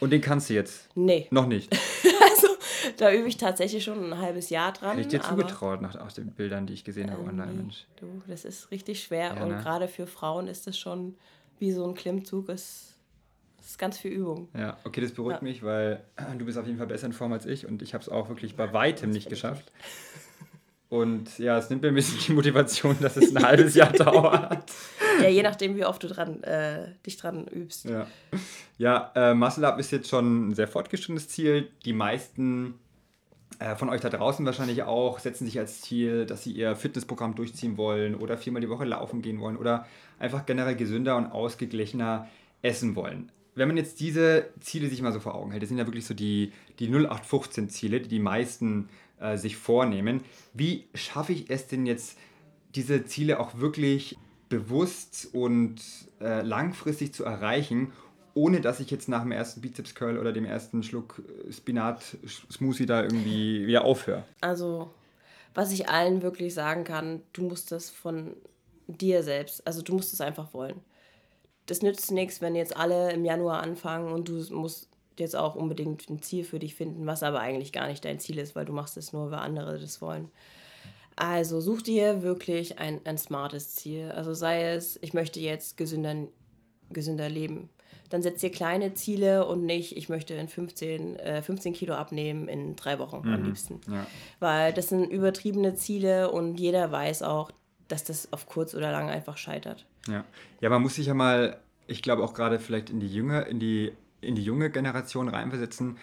Und 0.00 0.10
den 0.10 0.20
kannst 0.20 0.50
du 0.50 0.54
jetzt? 0.54 0.88
Nee. 0.94 1.28
Noch 1.30 1.46
nicht. 1.46 1.74
da 2.96 3.12
übe 3.12 3.28
ich 3.28 3.36
tatsächlich 3.36 3.84
schon 3.84 4.12
ein 4.12 4.18
halbes 4.18 4.50
Jahr 4.50 4.72
dran. 4.72 4.96
Hätte 4.96 5.00
ich 5.02 5.08
dir 5.08 5.22
zugetraut 5.22 5.80
nach 5.82 5.96
aus 5.96 6.14
den 6.14 6.32
Bildern, 6.32 6.66
die 6.66 6.74
ich 6.74 6.84
gesehen 6.84 7.10
habe 7.10 7.22
online, 7.22 7.52
Mensch. 7.52 7.86
Du, 7.96 8.06
das 8.26 8.44
ist 8.44 8.70
richtig 8.70 9.02
schwer 9.02 9.34
ja, 9.36 9.42
und 9.42 9.50
ne? 9.50 9.58
gerade 9.62 9.88
für 9.88 10.06
Frauen 10.06 10.46
ist 10.46 10.66
das 10.66 10.78
schon 10.78 11.16
wie 11.58 11.72
so 11.72 11.86
ein 11.86 11.94
Klimmzug. 11.94 12.48
Es 12.48 12.94
ist 13.60 13.78
ganz 13.78 13.98
viel 13.98 14.12
Übung. 14.12 14.48
Ja, 14.54 14.76
okay, 14.84 15.00
das 15.00 15.12
beruhigt 15.12 15.42
ja. 15.42 15.48
mich, 15.48 15.62
weil 15.62 16.02
du 16.38 16.44
bist 16.44 16.58
auf 16.58 16.66
jeden 16.66 16.78
Fall 16.78 16.86
besser 16.86 17.06
in 17.06 17.12
Form 17.12 17.32
als 17.32 17.46
ich 17.46 17.66
und 17.66 17.82
ich 17.82 17.94
habe 17.94 18.02
es 18.02 18.08
auch 18.08 18.28
wirklich 18.28 18.56
bei 18.56 18.72
weitem 18.72 19.10
nicht 19.10 19.28
geschafft. 19.28 19.72
Und 20.90 21.38
ja, 21.38 21.56
es 21.56 21.70
nimmt 21.70 21.82
mir 21.82 21.88
ein 21.88 21.94
bisschen 21.94 22.18
die 22.18 22.32
Motivation, 22.32 22.96
dass 23.00 23.16
es 23.16 23.34
ein 23.34 23.42
halbes 23.42 23.76
Jahr 23.76 23.92
dauert. 23.92 24.64
Ja, 25.22 25.28
je 25.28 25.42
nachdem, 25.42 25.76
wie 25.76 25.84
oft 25.84 26.02
du 26.02 26.08
dran, 26.08 26.42
äh, 26.42 26.88
dich 27.06 27.16
dran 27.16 27.46
übst. 27.46 27.84
Ja, 27.84 28.08
ja 28.76 29.12
äh, 29.14 29.32
Muscle 29.32 29.64
Up 29.66 29.78
ist 29.78 29.92
jetzt 29.92 30.08
schon 30.08 30.48
ein 30.48 30.54
sehr 30.54 30.66
fortgeschrittenes 30.66 31.28
Ziel. 31.28 31.68
Die 31.84 31.92
meisten 31.92 32.74
äh, 33.60 33.76
von 33.76 33.88
euch 33.88 34.00
da 34.00 34.08
draußen 34.08 34.44
wahrscheinlich 34.44 34.82
auch 34.82 35.20
setzen 35.20 35.44
sich 35.44 35.60
als 35.60 35.80
Ziel, 35.80 36.26
dass 36.26 36.42
sie 36.42 36.50
ihr 36.50 36.74
Fitnessprogramm 36.74 37.36
durchziehen 37.36 37.76
wollen 37.76 38.16
oder 38.16 38.36
viermal 38.36 38.60
die 38.60 38.68
Woche 38.68 38.84
laufen 38.84 39.22
gehen 39.22 39.38
wollen 39.38 39.56
oder 39.56 39.86
einfach 40.18 40.44
generell 40.44 40.74
gesünder 40.74 41.16
und 41.16 41.26
ausgeglichener 41.26 42.26
essen 42.62 42.96
wollen. 42.96 43.30
Wenn 43.54 43.68
man 43.68 43.76
jetzt 43.76 44.00
diese 44.00 44.48
Ziele 44.60 44.88
sich 44.88 45.02
mal 45.02 45.12
so 45.12 45.20
vor 45.20 45.36
Augen 45.36 45.52
hält, 45.52 45.62
das 45.62 45.68
sind 45.68 45.78
ja 45.78 45.86
wirklich 45.86 46.06
so 46.06 46.14
die, 46.14 46.52
die 46.80 46.88
0815-Ziele, 46.88 48.00
die 48.00 48.08
die 48.08 48.18
meisten 48.18 48.88
äh, 49.20 49.36
sich 49.36 49.56
vornehmen. 49.56 50.22
Wie 50.52 50.88
schaffe 50.94 51.32
ich 51.32 51.50
es 51.50 51.66
denn 51.66 51.86
jetzt, 51.86 52.18
diese 52.74 53.04
Ziele 53.04 53.40
auch 53.40 53.58
wirklich 53.58 54.16
bewusst 54.48 55.28
und 55.32 55.80
äh, 56.20 56.42
langfristig 56.42 57.14
zu 57.14 57.24
erreichen, 57.24 57.92
ohne 58.34 58.60
dass 58.60 58.80
ich 58.80 58.90
jetzt 58.90 59.08
nach 59.08 59.22
dem 59.22 59.32
ersten 59.32 59.60
Bizeps 59.60 59.94
Curl 59.94 60.18
oder 60.18 60.32
dem 60.32 60.44
ersten 60.44 60.82
Schluck 60.82 61.22
äh, 61.48 61.52
Spinat 61.52 62.16
Smoothie 62.50 62.86
da 62.86 63.02
irgendwie 63.02 63.66
wieder 63.66 63.84
aufhöre? 63.84 64.24
Also, 64.40 64.90
was 65.54 65.72
ich 65.72 65.88
allen 65.88 66.22
wirklich 66.22 66.54
sagen 66.54 66.84
kann, 66.84 67.22
du 67.32 67.42
musst 67.42 67.72
das 67.72 67.90
von 67.90 68.36
dir 68.86 69.22
selbst, 69.22 69.66
also 69.66 69.82
du 69.82 69.94
musst 69.94 70.12
es 70.12 70.20
einfach 70.20 70.52
wollen. 70.52 70.80
Das 71.66 71.82
nützt 71.82 72.10
nichts, 72.10 72.40
wenn 72.40 72.56
jetzt 72.56 72.76
alle 72.76 73.12
im 73.12 73.24
Januar 73.24 73.62
anfangen 73.62 74.12
und 74.12 74.28
du 74.28 74.42
musst 74.54 74.89
jetzt 75.20 75.36
auch 75.36 75.54
unbedingt 75.54 76.08
ein 76.08 76.22
Ziel 76.22 76.44
für 76.44 76.58
dich 76.58 76.74
finden, 76.74 77.06
was 77.06 77.22
aber 77.22 77.40
eigentlich 77.40 77.72
gar 77.72 77.86
nicht 77.86 78.04
dein 78.04 78.18
Ziel 78.18 78.38
ist, 78.38 78.56
weil 78.56 78.64
du 78.64 78.72
machst 78.72 78.96
es 78.96 79.12
nur, 79.12 79.30
weil 79.30 79.38
andere 79.38 79.78
das 79.78 80.00
wollen. 80.00 80.30
Also 81.16 81.60
such 81.60 81.82
dir 81.82 82.22
wirklich 82.22 82.78
ein, 82.78 83.00
ein 83.04 83.18
smartes 83.18 83.74
Ziel. 83.74 84.10
Also 84.10 84.32
sei 84.32 84.72
es, 84.72 84.98
ich 85.02 85.12
möchte 85.12 85.38
jetzt 85.38 85.76
gesünder, 85.76 86.14
gesünder 86.88 87.28
leben. 87.28 87.68
Dann 88.08 88.22
setz 88.22 88.40
dir 88.40 88.50
kleine 88.50 88.94
Ziele 88.94 89.46
und 89.46 89.64
nicht, 89.64 89.96
ich 89.96 90.08
möchte 90.08 90.34
in 90.34 90.48
15, 90.48 91.16
äh, 91.16 91.42
15 91.42 91.74
Kilo 91.74 91.94
abnehmen 91.94 92.48
in 92.48 92.74
drei 92.74 92.98
Wochen 92.98 93.20
mhm. 93.26 93.34
am 93.34 93.44
liebsten. 93.44 93.80
Ja. 93.88 94.06
Weil 94.40 94.72
das 94.72 94.88
sind 94.88 95.04
übertriebene 95.10 95.74
Ziele 95.74 96.30
und 96.30 96.58
jeder 96.58 96.90
weiß 96.90 97.22
auch, 97.22 97.50
dass 97.86 98.04
das 98.04 98.32
auf 98.32 98.46
kurz 98.46 98.74
oder 98.74 98.90
lang 98.90 99.10
einfach 99.10 99.36
scheitert. 99.36 99.86
Ja, 100.08 100.24
ja 100.60 100.70
man 100.70 100.82
muss 100.82 100.94
sich 100.94 101.06
ja 101.06 101.14
mal, 101.14 101.58
ich 101.86 102.02
glaube 102.02 102.24
auch 102.24 102.34
gerade 102.34 102.58
vielleicht 102.58 102.90
in 102.90 102.98
die 102.98 103.12
Jünger, 103.12 103.46
in 103.46 103.60
die 103.60 103.92
in 104.20 104.34
die 104.34 104.42
junge 104.44 104.70
Generation 104.70 105.28
reinversetzen. 105.28 105.96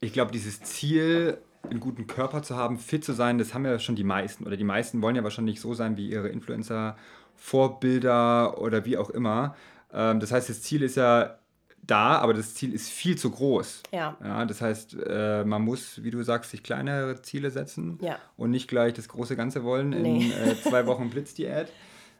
Ich 0.00 0.12
glaube, 0.12 0.32
dieses 0.32 0.62
Ziel 0.62 1.38
einen 1.70 1.80
guten 1.80 2.06
Körper 2.06 2.42
zu 2.42 2.56
haben, 2.56 2.78
fit 2.78 3.04
zu 3.04 3.12
sein, 3.12 3.38
das 3.38 3.54
haben 3.54 3.64
ja 3.64 3.78
schon 3.78 3.96
die 3.96 4.04
meisten. 4.04 4.46
Oder 4.46 4.56
die 4.56 4.64
meisten 4.64 5.02
wollen 5.02 5.16
ja 5.16 5.24
wahrscheinlich 5.24 5.60
so 5.60 5.74
sein 5.74 5.96
wie 5.96 6.08
ihre 6.10 6.28
Influencer, 6.28 6.96
Vorbilder 7.34 8.60
oder 8.60 8.84
wie 8.84 8.96
auch 8.96 9.10
immer. 9.10 9.56
Ähm, 9.92 10.20
das 10.20 10.32
heißt, 10.32 10.48
das 10.48 10.62
Ziel 10.62 10.82
ist 10.82 10.96
ja 10.96 11.38
da, 11.82 12.18
aber 12.18 12.34
das 12.34 12.54
Ziel 12.54 12.72
ist 12.72 12.90
viel 12.90 13.16
zu 13.16 13.30
groß. 13.30 13.82
Ja. 13.92 14.16
ja 14.22 14.44
das 14.44 14.60
heißt, 14.60 14.96
äh, 15.06 15.44
man 15.44 15.62
muss, 15.62 16.02
wie 16.02 16.10
du 16.10 16.22
sagst, 16.22 16.50
sich 16.50 16.62
kleinere 16.62 17.22
Ziele 17.22 17.50
setzen 17.50 17.98
ja. 18.00 18.18
und 18.36 18.50
nicht 18.50 18.68
gleich 18.68 18.94
das 18.94 19.08
große 19.08 19.36
Ganze 19.36 19.62
wollen 19.62 19.90
Nee. 19.90 20.26
in 20.26 20.32
äh, 20.32 20.56
zwei 20.60 20.86
Wochen 20.86 21.10
Blitzdiät. 21.10 21.68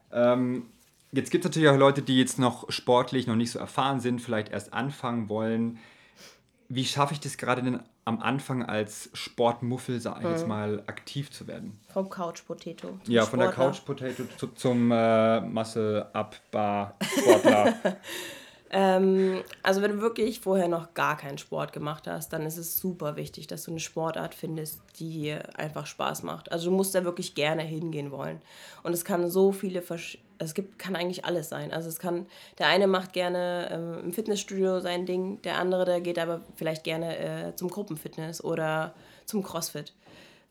Ähm, 0.09 0.67
jetzt 1.11 1.31
gibt 1.31 1.45
es 1.45 1.49
natürlich 1.49 1.69
auch 1.69 1.77
Leute, 1.77 2.01
die 2.01 2.17
jetzt 2.19 2.39
noch 2.39 2.69
sportlich 2.71 3.27
noch 3.27 3.35
nicht 3.35 3.51
so 3.51 3.59
erfahren 3.59 3.99
sind, 3.99 4.21
vielleicht 4.21 4.49
erst 4.49 4.73
anfangen 4.73 5.29
wollen. 5.29 5.79
Wie 6.69 6.85
schaffe 6.85 7.13
ich 7.13 7.19
das 7.21 7.37
gerade 7.37 7.63
denn 7.63 7.79
am 8.03 8.21
Anfang 8.21 8.63
als 8.63 9.09
Sportmuffel, 9.13 9.99
sag 10.01 10.21
ich 10.23 10.29
jetzt 10.29 10.43
Mhm. 10.43 10.47
mal, 10.49 10.83
aktiv 10.87 11.31
zu 11.31 11.47
werden? 11.47 11.79
Vom 11.89 12.09
Couch 12.09 12.45
Potato. 12.45 12.99
zum 13.03 13.13
Ja, 13.13 13.25
von 13.25 13.39
der 13.39 13.51
Sportler. 13.51 13.71
Couch 13.71 13.85
Potato 13.85 14.23
zu, 14.37 14.47
zum 14.47 14.91
äh, 14.91 15.41
Masse 15.41 16.09
Up 16.13 16.35
Bar 16.51 16.95
Sportler. 17.01 17.73
Ähm, 18.69 19.43
also 19.63 19.81
wenn 19.81 19.91
du 19.91 20.01
wirklich 20.01 20.41
vorher 20.41 20.67
noch 20.67 20.93
gar 20.93 21.17
keinen 21.17 21.37
Sport 21.37 21.71
gemacht 21.71 22.07
hast, 22.07 22.33
dann 22.33 22.45
ist 22.45 22.57
es 22.57 22.77
super 22.77 23.15
wichtig, 23.15 23.47
dass 23.47 23.63
du 23.63 23.71
eine 23.71 23.79
Sportart 23.79 24.35
findest, 24.35 24.81
die 24.99 25.33
einfach 25.55 25.85
Spaß 25.85 26.23
macht. 26.23 26.51
Also 26.51 26.69
du 26.69 26.75
musst 26.75 26.93
da 26.93 27.03
wirklich 27.03 27.35
gerne 27.35 27.63
hingehen 27.63 28.11
wollen. 28.11 28.41
Und 28.83 28.93
es 28.93 29.05
kann 29.05 29.29
so 29.29 29.51
viele 29.51 29.81
versch 29.81 30.19
es 30.39 30.53
gibt 30.53 30.77
kann 30.77 30.95
eigentlich 30.95 31.25
alles 31.25 31.49
sein. 31.49 31.71
Also 31.71 31.89
es 31.89 31.97
kann 31.97 32.27
der 32.59 32.67
eine 32.67 32.85
macht 32.85 33.13
gerne 33.13 33.69
ähm, 33.71 34.05
im 34.05 34.13
Fitnessstudio 34.13 34.81
sein 34.81 35.07
Ding, 35.07 35.41
der 35.41 35.57
andere 35.57 35.83
der 35.83 35.99
geht 35.99 36.19
aber 36.19 36.41
vielleicht 36.55 36.83
gerne 36.83 37.17
äh, 37.17 37.55
zum 37.55 37.69
Gruppenfitness 37.69 38.43
oder 38.43 38.93
zum 39.25 39.41
Crossfit, 39.41 39.93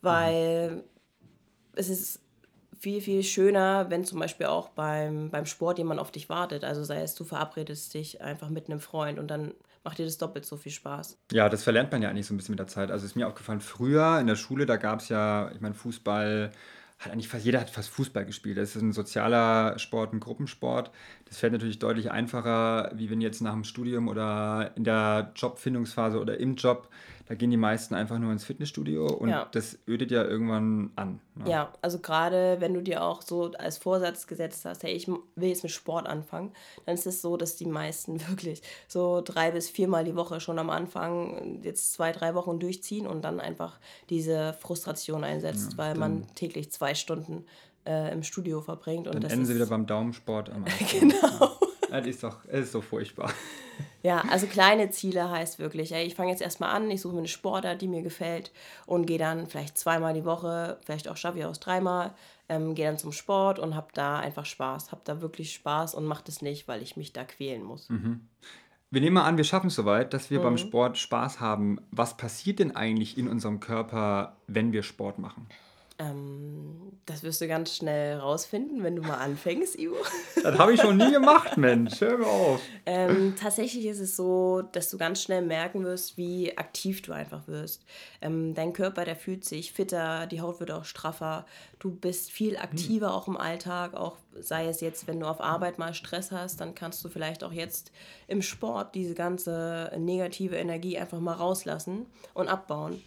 weil 0.01 0.83
es 1.73 1.87
ist 1.87 2.19
viel, 2.79 3.01
viel 3.01 3.23
schöner, 3.23 3.89
wenn 3.89 4.03
zum 4.03 4.19
Beispiel 4.19 4.47
auch 4.47 4.69
beim, 4.69 5.29
beim 5.29 5.45
Sport 5.45 5.77
jemand 5.77 5.99
auf 5.99 6.11
dich 6.11 6.29
wartet. 6.29 6.63
Also 6.63 6.83
sei 6.83 7.01
es, 7.01 7.15
du 7.15 7.23
verabredest 7.23 7.93
dich 7.93 8.21
einfach 8.21 8.49
mit 8.49 8.69
einem 8.69 8.79
Freund 8.79 9.19
und 9.19 9.29
dann 9.29 9.53
macht 9.83 9.97
dir 9.97 10.05
das 10.05 10.17
doppelt 10.17 10.45
so 10.45 10.57
viel 10.57 10.71
Spaß. 10.71 11.17
Ja, 11.31 11.49
das 11.49 11.63
verlernt 11.63 11.91
man 11.91 12.01
ja 12.01 12.09
eigentlich 12.09 12.27
so 12.27 12.33
ein 12.33 12.37
bisschen 12.37 12.53
mit 12.53 12.59
der 12.59 12.67
Zeit. 12.67 12.91
Also 12.91 13.05
ist 13.05 13.15
mir 13.15 13.27
aufgefallen, 13.27 13.61
früher 13.61 14.19
in 14.19 14.27
der 14.27 14.35
Schule, 14.35 14.65
da 14.65 14.77
gab 14.77 14.99
es 14.99 15.09
ja, 15.09 15.49
ich 15.53 15.61
meine, 15.61 15.75
Fußball, 15.75 16.51
hat 16.99 17.11
eigentlich 17.11 17.27
fast 17.27 17.45
jeder 17.45 17.59
hat 17.59 17.69
fast 17.69 17.89
Fußball 17.89 18.25
gespielt. 18.25 18.57
Das 18.57 18.75
ist 18.75 18.81
ein 18.81 18.91
sozialer 18.91 19.77
Sport, 19.77 20.13
ein 20.13 20.19
Gruppensport. 20.19 20.91
Das 21.25 21.37
fällt 21.37 21.53
natürlich 21.53 21.79
deutlich 21.79 22.09
einfacher, 22.09 22.91
wie 22.95 23.09
wenn 23.09 23.21
jetzt 23.21 23.41
nach 23.41 23.53
dem 23.53 23.63
Studium 23.63 24.07
oder 24.07 24.71
in 24.75 24.83
der 24.83 25.31
Jobfindungsphase 25.35 26.19
oder 26.19 26.39
im 26.39 26.55
Job, 26.55 26.89
da 27.27 27.35
gehen 27.35 27.51
die 27.51 27.57
meisten 27.57 27.93
einfach 27.93 28.19
nur 28.19 28.31
ins 28.31 28.43
Fitnessstudio 28.45 29.07
und 29.07 29.29
Ja. 29.29 29.47
das 29.51 29.77
ödet 29.87 30.11
ja 30.11 30.23
irgendwann 30.23 30.91
an. 30.95 31.19
ne? 31.35 31.49
Ja, 31.49 31.73
also 31.81 31.99
gerade 31.99 32.57
wenn 32.59 32.73
du 32.73 32.81
dir 32.81 33.03
auch 33.03 33.21
so 33.21 33.51
als 33.57 33.77
Vorsatz 33.77 34.27
gesetzt 34.27 34.63
hast, 34.65 34.83
hey, 34.83 34.93
ich 34.93 35.07
will 35.07 35.49
jetzt 35.49 35.63
mit 35.63 35.71
Sport 35.71 36.07
anfangen, 36.07 36.53
dann 36.85 36.95
ist 36.95 37.05
es 37.05 37.21
so, 37.21 37.35
dass 37.35 37.55
die 37.55 37.65
meisten 37.65 38.19
wirklich 38.29 38.61
so 38.87 39.21
drei 39.23 39.51
bis 39.51 39.69
viermal 39.69 40.03
die 40.05 40.15
Woche 40.15 40.39
schon 40.39 40.57
am 40.59 40.69
Anfang 40.69 41.61
jetzt 41.63 41.93
zwei, 41.93 42.11
drei 42.11 42.33
Wochen 42.35 42.59
durchziehen 42.59 43.07
und 43.07 43.23
dann 43.23 43.39
einfach 43.39 43.79
diese 44.09 44.53
Frustration 44.53 45.23
einsetzt, 45.23 45.77
weil 45.77 45.95
man 45.95 46.25
täglich 46.35 46.71
zwei 46.71 46.95
Stunden 46.95 47.45
äh, 47.85 48.11
im 48.13 48.23
Studio 48.23 48.61
verbringt. 48.61 49.07
Und 49.07 49.15
Dann 49.23 49.31
enden 49.31 49.45
sie 49.45 49.55
wieder 49.55 49.65
beim 49.67 49.85
Daumensport 49.85 50.49
am 50.49 50.63
Anfang. 50.65 50.87
Genau. 50.99 51.51
Das 51.89 52.05
ist 52.05 52.23
doch, 52.23 52.37
es 52.47 52.65
ist 52.65 52.71
so 52.73 52.81
furchtbar. 52.81 53.31
Ja, 54.03 54.23
also 54.29 54.47
kleine 54.47 54.89
Ziele 54.89 55.29
heißt 55.29 55.59
wirklich, 55.59 55.91
ey, 55.93 56.05
ich 56.05 56.15
fange 56.15 56.31
jetzt 56.31 56.41
erstmal 56.41 56.71
an, 56.75 56.89
ich 56.89 57.01
suche 57.01 57.13
mir 57.13 57.19
eine 57.19 57.27
Sportart, 57.27 57.81
die 57.81 57.87
mir 57.87 58.01
gefällt 58.01 58.51
und 58.85 59.05
gehe 59.05 59.17
dann 59.19 59.47
vielleicht 59.47 59.77
zweimal 59.77 60.13
die 60.13 60.25
Woche, 60.25 60.79
vielleicht 60.85 61.07
auch 61.07 61.17
schaffe 61.17 61.39
ich 61.39 61.45
auch 61.45 61.55
dreimal, 61.57 62.13
ähm, 62.49 62.73
gehe 62.75 62.85
dann 62.87 62.97
zum 62.97 63.11
Sport 63.11 63.59
und 63.59 63.75
habe 63.75 63.87
da 63.93 64.19
einfach 64.19 64.45
Spaß, 64.45 64.91
habe 64.91 65.01
da 65.03 65.21
wirklich 65.21 65.53
Spaß 65.53 65.93
und 65.95 66.05
mache 66.05 66.23
das 66.25 66.41
nicht, 66.41 66.67
weil 66.67 66.81
ich 66.81 66.97
mich 66.97 67.13
da 67.13 67.23
quälen 67.23 67.63
muss. 67.63 67.87
Wir 68.89 69.01
nehmen 69.01 69.15
mal 69.15 69.25
an, 69.25 69.37
wir 69.37 69.43
schaffen 69.43 69.67
es 69.67 69.75
soweit, 69.75 70.13
dass 70.13 70.29
wir 70.31 70.39
Mhm. 70.39 70.43
beim 70.43 70.57
Sport 70.57 70.97
Spaß 70.97 71.39
haben. 71.39 71.79
Was 71.91 72.17
passiert 72.17 72.59
denn 72.59 72.75
eigentlich 72.75 73.17
in 73.17 73.27
unserem 73.27 73.59
Körper, 73.59 74.37
wenn 74.47 74.71
wir 74.71 74.81
Sport 74.83 75.19
machen? 75.19 75.47
Ähm, 75.99 76.91
das 77.07 77.23
wirst 77.23 77.41
du 77.41 77.47
ganz 77.47 77.75
schnell 77.75 78.19
rausfinden, 78.19 78.83
wenn 78.83 78.95
du 78.95 79.01
mal 79.01 79.15
anfängst, 79.15 79.79
Ivo. 79.79 79.95
Das 80.43 80.57
habe 80.59 80.73
ich 80.73 80.81
schon 80.81 80.97
nie 80.97 81.11
gemacht, 81.11 81.57
Mensch. 81.57 81.99
Hör 82.01 82.17
mir 82.19 82.27
auf. 82.27 82.61
Ähm, 82.85 83.33
tatsächlich 83.39 83.85
ist 83.85 83.99
es 83.99 84.15
so, 84.15 84.61
dass 84.61 84.91
du 84.91 84.97
ganz 84.97 85.23
schnell 85.23 85.41
merken 85.41 85.83
wirst, 85.83 86.17
wie 86.17 86.55
aktiv 86.57 87.01
du 87.01 87.13
einfach 87.13 87.47
wirst. 87.47 87.83
Ähm, 88.21 88.53
dein 88.53 88.73
Körper, 88.73 89.05
der 89.05 89.15
fühlt 89.15 89.45
sich 89.45 89.71
fitter, 89.71 90.27
die 90.27 90.41
Haut 90.41 90.59
wird 90.59 90.69
auch 90.71 90.85
straffer. 90.85 91.45
Du 91.79 91.89
bist 91.89 92.31
viel 92.31 92.57
aktiver 92.57 93.13
auch 93.13 93.27
im 93.27 93.37
Alltag, 93.37 93.95
auch 93.95 94.17
sei 94.39 94.67
es 94.67 94.81
jetzt, 94.81 95.07
wenn 95.07 95.19
du 95.19 95.25
auf 95.25 95.41
Arbeit 95.41 95.79
mal 95.79 95.95
Stress 95.95 96.31
hast, 96.31 96.61
dann 96.61 96.75
kannst 96.75 97.03
du 97.03 97.09
vielleicht 97.09 97.43
auch 97.43 97.51
jetzt 97.51 97.91
im 98.27 98.43
Sport 98.43 98.93
diese 98.93 99.15
ganze 99.15 99.91
negative 99.97 100.55
Energie 100.55 100.99
einfach 100.99 101.19
mal 101.19 101.33
rauslassen 101.33 102.05
und 102.35 102.47
abbauen. 102.47 103.01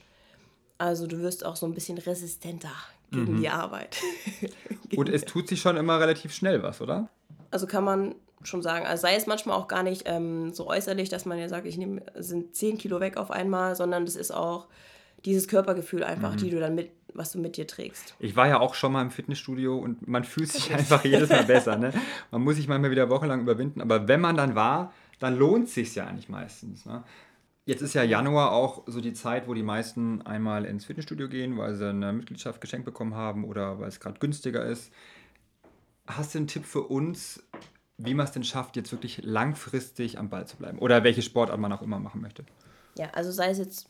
Also 0.80 1.06
du 1.06 1.18
wirst 1.18 1.44
auch 1.44 1.56
so 1.56 1.66
ein 1.66 1.74
bisschen 1.74 1.98
resistenter 1.98 2.72
gegen 3.10 3.38
die 3.38 3.50
Arbeit. 3.50 3.98
Und 4.96 5.10
es 5.10 5.26
tut 5.26 5.46
sich 5.46 5.60
schon 5.60 5.76
immer 5.76 6.00
relativ 6.00 6.32
schnell 6.32 6.62
was, 6.62 6.80
oder? 6.80 7.10
Also 7.50 7.66
kann 7.66 7.84
man 7.84 8.14
schon 8.44 8.62
sagen, 8.62 8.86
also 8.86 9.02
sei 9.02 9.14
es 9.14 9.26
manchmal 9.26 9.58
auch 9.58 9.68
gar 9.68 9.82
nicht 9.82 10.04
ähm, 10.06 10.54
so 10.54 10.66
äußerlich, 10.66 11.10
dass 11.10 11.26
man 11.26 11.38
ja 11.38 11.50
sagt, 11.50 11.66
ich 11.66 11.76
nehme, 11.76 12.00
sind 12.16 12.54
10 12.54 12.78
Kilo 12.78 12.98
weg 12.98 13.18
auf 13.18 13.30
einmal, 13.30 13.76
sondern 13.76 14.06
das 14.06 14.16
ist 14.16 14.30
auch 14.30 14.68
dieses 15.26 15.48
Körpergefühl 15.48 16.02
einfach, 16.02 16.34
die 16.34 16.48
du 16.48 16.58
dann 16.58 16.74
mit, 16.74 16.92
was 17.12 17.32
du 17.32 17.38
mit 17.38 17.58
dir 17.58 17.66
trägst. 17.66 18.14
Ich 18.18 18.34
war 18.34 18.48
ja 18.48 18.58
auch 18.58 18.72
schon 18.72 18.92
mal 18.92 19.02
im 19.02 19.10
Fitnessstudio 19.10 19.76
und 19.76 20.08
man 20.08 20.24
fühlt 20.24 20.50
sich 20.50 20.72
einfach 20.74 21.04
jedes 21.04 21.28
Mal 21.28 21.44
besser. 21.44 21.76
Ne? 21.76 21.92
Man 22.30 22.40
muss 22.40 22.56
sich 22.56 22.68
manchmal 22.68 22.90
wieder 22.90 23.10
wochenlang 23.10 23.42
überwinden, 23.42 23.82
aber 23.82 24.08
wenn 24.08 24.22
man 24.22 24.34
dann 24.34 24.54
war, 24.54 24.94
dann 25.18 25.36
lohnt 25.36 25.68
es 25.68 25.74
sich 25.74 25.94
ja 25.94 26.06
eigentlich 26.06 26.30
meistens. 26.30 26.86
Ne? 26.86 27.04
Jetzt 27.70 27.82
ist 27.82 27.94
ja 27.94 28.02
Januar 28.02 28.50
auch 28.50 28.82
so 28.88 29.00
die 29.00 29.12
Zeit, 29.12 29.46
wo 29.46 29.54
die 29.54 29.62
meisten 29.62 30.22
einmal 30.22 30.64
ins 30.64 30.86
Fitnessstudio 30.86 31.28
gehen, 31.28 31.56
weil 31.56 31.76
sie 31.76 31.88
eine 31.88 32.12
Mitgliedschaft 32.12 32.60
geschenkt 32.60 32.84
bekommen 32.84 33.14
haben 33.14 33.44
oder 33.44 33.78
weil 33.78 33.86
es 33.86 34.00
gerade 34.00 34.18
günstiger 34.18 34.64
ist. 34.64 34.90
Hast 36.04 36.34
du 36.34 36.38
einen 36.38 36.48
Tipp 36.48 36.64
für 36.64 36.82
uns, 36.82 37.44
wie 37.96 38.14
man 38.14 38.26
es 38.26 38.32
denn 38.32 38.42
schafft, 38.42 38.74
jetzt 38.74 38.90
wirklich 38.90 39.20
langfristig 39.22 40.18
am 40.18 40.30
Ball 40.30 40.48
zu 40.48 40.56
bleiben? 40.56 40.80
Oder 40.80 41.04
welche 41.04 41.22
Sportart 41.22 41.60
man 41.60 41.72
auch 41.72 41.80
immer 41.80 42.00
machen 42.00 42.20
möchte? 42.20 42.44
Ja, 42.98 43.08
also 43.10 43.30
sei 43.30 43.50
es 43.50 43.58
jetzt, 43.58 43.88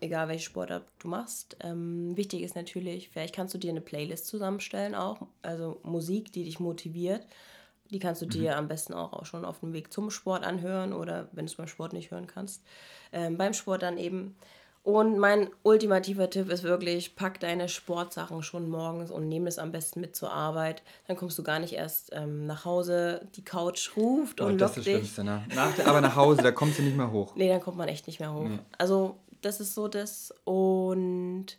egal 0.00 0.28
welche 0.28 0.46
Sportart 0.46 0.86
du 1.00 1.08
machst, 1.08 1.58
ähm, 1.60 2.16
wichtig 2.16 2.40
ist 2.40 2.56
natürlich, 2.56 3.10
vielleicht 3.10 3.34
kannst 3.34 3.52
du 3.52 3.58
dir 3.58 3.68
eine 3.68 3.82
Playlist 3.82 4.28
zusammenstellen 4.28 4.94
auch, 4.94 5.26
also 5.42 5.78
Musik, 5.82 6.32
die 6.32 6.44
dich 6.44 6.58
motiviert. 6.58 7.26
Die 7.90 7.98
kannst 7.98 8.22
du 8.22 8.26
dir 8.26 8.56
am 8.56 8.68
besten 8.68 8.94
auch, 8.94 9.12
auch 9.12 9.26
schon 9.26 9.44
auf 9.44 9.60
dem 9.60 9.72
Weg 9.72 9.92
zum 9.92 10.10
Sport 10.10 10.44
anhören 10.44 10.92
oder 10.92 11.28
wenn 11.32 11.46
du 11.46 11.50
es 11.50 11.56
beim 11.56 11.66
Sport 11.66 11.92
nicht 11.92 12.10
hören 12.10 12.26
kannst, 12.26 12.62
ähm, 13.12 13.36
beim 13.36 13.52
Sport 13.52 13.82
dann 13.82 13.98
eben. 13.98 14.36
Und 14.82 15.18
mein 15.18 15.50
ultimativer 15.62 16.30
Tipp 16.30 16.50
ist 16.50 16.62
wirklich, 16.62 17.14
pack 17.14 17.38
deine 17.40 17.68
Sportsachen 17.68 18.42
schon 18.42 18.70
morgens 18.70 19.10
und 19.10 19.28
nimm 19.28 19.46
es 19.46 19.58
am 19.58 19.72
besten 19.72 20.00
mit 20.00 20.16
zur 20.16 20.32
Arbeit. 20.32 20.82
Dann 21.06 21.16
kommst 21.18 21.38
du 21.38 21.42
gar 21.42 21.58
nicht 21.58 21.74
erst 21.74 22.10
ähm, 22.14 22.46
nach 22.46 22.64
Hause, 22.64 23.28
die 23.36 23.44
Couch 23.44 23.90
ruft 23.96 24.40
und 24.40 24.54
Oh, 24.54 24.56
das 24.56 24.76
lockt 24.76 24.78
ist 24.78 24.78
das 24.78 24.84
dich. 24.84 24.94
Schlimmste. 25.14 25.24
Ne? 25.24 25.44
Nach 25.54 25.78
aber 25.86 26.00
nach 26.00 26.16
Hause, 26.16 26.42
da 26.42 26.50
kommt 26.52 26.74
sie 26.76 26.82
nicht 26.82 26.96
mehr 26.96 27.10
hoch. 27.12 27.34
Nee, 27.36 27.48
dann 27.48 27.60
kommt 27.60 27.76
man 27.76 27.88
echt 27.88 28.06
nicht 28.06 28.20
mehr 28.20 28.32
hoch. 28.32 28.48
Also, 28.78 29.16
das 29.42 29.60
ist 29.60 29.74
so 29.74 29.86
das. 29.86 30.32
Und 30.44 31.58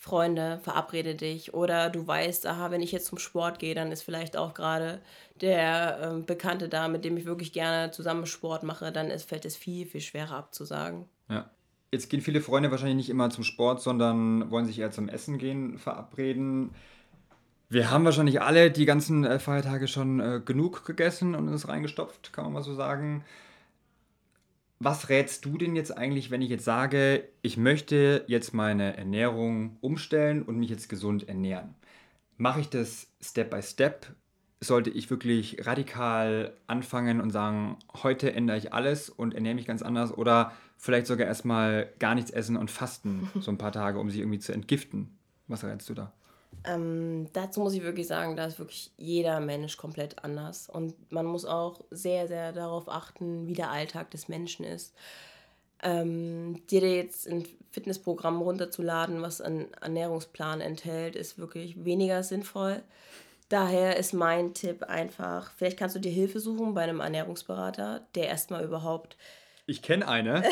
Freunde, 0.00 0.60
verabrede 0.62 1.16
dich. 1.16 1.54
Oder 1.54 1.90
du 1.90 2.06
weißt, 2.06 2.46
aha, 2.46 2.70
wenn 2.70 2.82
ich 2.82 2.92
jetzt 2.92 3.06
zum 3.06 3.18
Sport 3.18 3.58
gehe, 3.58 3.74
dann 3.74 3.90
ist 3.90 4.02
vielleicht 4.02 4.36
auch 4.36 4.54
gerade 4.54 5.02
der 5.40 5.98
ähm, 6.00 6.24
Bekannte 6.24 6.68
da, 6.68 6.86
mit 6.86 7.04
dem 7.04 7.16
ich 7.16 7.24
wirklich 7.24 7.52
gerne 7.52 7.90
zusammen 7.90 8.24
Sport 8.26 8.62
mache, 8.62 8.92
dann 8.92 9.10
ist, 9.10 9.28
fällt 9.28 9.44
es 9.44 9.56
viel, 9.56 9.86
viel 9.86 10.00
schwerer 10.00 10.36
abzusagen. 10.36 11.06
Ja. 11.28 11.50
Jetzt 11.90 12.10
gehen 12.10 12.20
viele 12.20 12.40
Freunde 12.40 12.70
wahrscheinlich 12.70 12.96
nicht 12.96 13.10
immer 13.10 13.28
zum 13.30 13.42
Sport, 13.42 13.82
sondern 13.82 14.50
wollen 14.52 14.66
sich 14.66 14.78
eher 14.78 14.92
zum 14.92 15.08
Essen 15.08 15.36
gehen 15.36 15.78
verabreden. 15.78 16.74
Wir 17.68 17.90
haben 17.90 18.04
wahrscheinlich 18.04 18.40
alle 18.40 18.70
die 18.70 18.84
ganzen 18.84 19.24
äh, 19.24 19.40
Feiertage 19.40 19.88
schon 19.88 20.20
äh, 20.20 20.40
genug 20.44 20.84
gegessen 20.84 21.34
und 21.34 21.48
uns 21.48 21.66
reingestopft, 21.66 22.32
kann 22.32 22.44
man 22.44 22.52
mal 22.52 22.62
so 22.62 22.74
sagen. 22.74 23.24
Was 24.80 25.08
rätst 25.08 25.44
du 25.44 25.58
denn 25.58 25.74
jetzt 25.74 25.96
eigentlich, 25.96 26.30
wenn 26.30 26.42
ich 26.42 26.50
jetzt 26.50 26.64
sage, 26.64 27.24
ich 27.42 27.56
möchte 27.56 28.24
jetzt 28.28 28.54
meine 28.54 28.96
Ernährung 28.96 29.76
umstellen 29.80 30.42
und 30.42 30.56
mich 30.56 30.70
jetzt 30.70 30.88
gesund 30.88 31.28
ernähren? 31.28 31.74
Mache 32.36 32.60
ich 32.60 32.68
das 32.68 33.08
Step 33.20 33.50
by 33.50 33.60
Step? 33.60 34.06
Sollte 34.60 34.90
ich 34.90 35.10
wirklich 35.10 35.66
radikal 35.66 36.52
anfangen 36.68 37.20
und 37.20 37.30
sagen, 37.30 37.76
heute 38.02 38.32
ändere 38.32 38.56
ich 38.56 38.72
alles 38.72 39.10
und 39.10 39.34
ernähre 39.34 39.56
mich 39.56 39.66
ganz 39.66 39.82
anders 39.82 40.16
oder 40.16 40.52
vielleicht 40.76 41.08
sogar 41.08 41.26
erstmal 41.26 41.92
gar 41.98 42.14
nichts 42.14 42.30
essen 42.30 42.56
und 42.56 42.70
fasten 42.70 43.28
so 43.40 43.50
ein 43.50 43.58
paar 43.58 43.72
Tage, 43.72 43.98
um 43.98 44.10
sich 44.10 44.20
irgendwie 44.20 44.38
zu 44.38 44.52
entgiften? 44.52 45.18
Was 45.48 45.64
rätst 45.64 45.88
du 45.88 45.94
da? 45.94 46.12
Ähm, 46.64 47.28
dazu 47.32 47.60
muss 47.60 47.74
ich 47.74 47.82
wirklich 47.82 48.06
sagen, 48.06 48.36
da 48.36 48.46
ist 48.46 48.58
wirklich 48.58 48.90
jeder 48.96 49.40
Mensch 49.40 49.76
komplett 49.76 50.22
anders. 50.24 50.68
Und 50.68 50.94
man 51.12 51.26
muss 51.26 51.44
auch 51.44 51.80
sehr, 51.90 52.28
sehr 52.28 52.52
darauf 52.52 52.88
achten, 52.88 53.46
wie 53.46 53.54
der 53.54 53.70
Alltag 53.70 54.10
des 54.10 54.28
Menschen 54.28 54.64
ist. 54.64 54.94
Ähm, 55.82 56.66
dir 56.68 56.80
jetzt 56.80 57.28
ein 57.28 57.46
Fitnessprogramm 57.70 58.42
runterzuladen, 58.42 59.22
was 59.22 59.40
einen 59.40 59.72
Ernährungsplan 59.74 60.60
enthält, 60.60 61.14
ist 61.14 61.38
wirklich 61.38 61.84
weniger 61.84 62.22
sinnvoll. 62.22 62.82
Daher 63.48 63.96
ist 63.96 64.12
mein 64.12 64.52
Tipp 64.52 64.82
einfach, 64.82 65.52
vielleicht 65.56 65.78
kannst 65.78 65.96
du 65.96 66.00
dir 66.00 66.12
Hilfe 66.12 66.38
suchen 66.40 66.74
bei 66.74 66.82
einem 66.82 67.00
Ernährungsberater, 67.00 68.06
der 68.14 68.26
erstmal 68.28 68.64
überhaupt. 68.64 69.16
Ich 69.66 69.80
kenne 69.80 70.06
eine. 70.06 70.42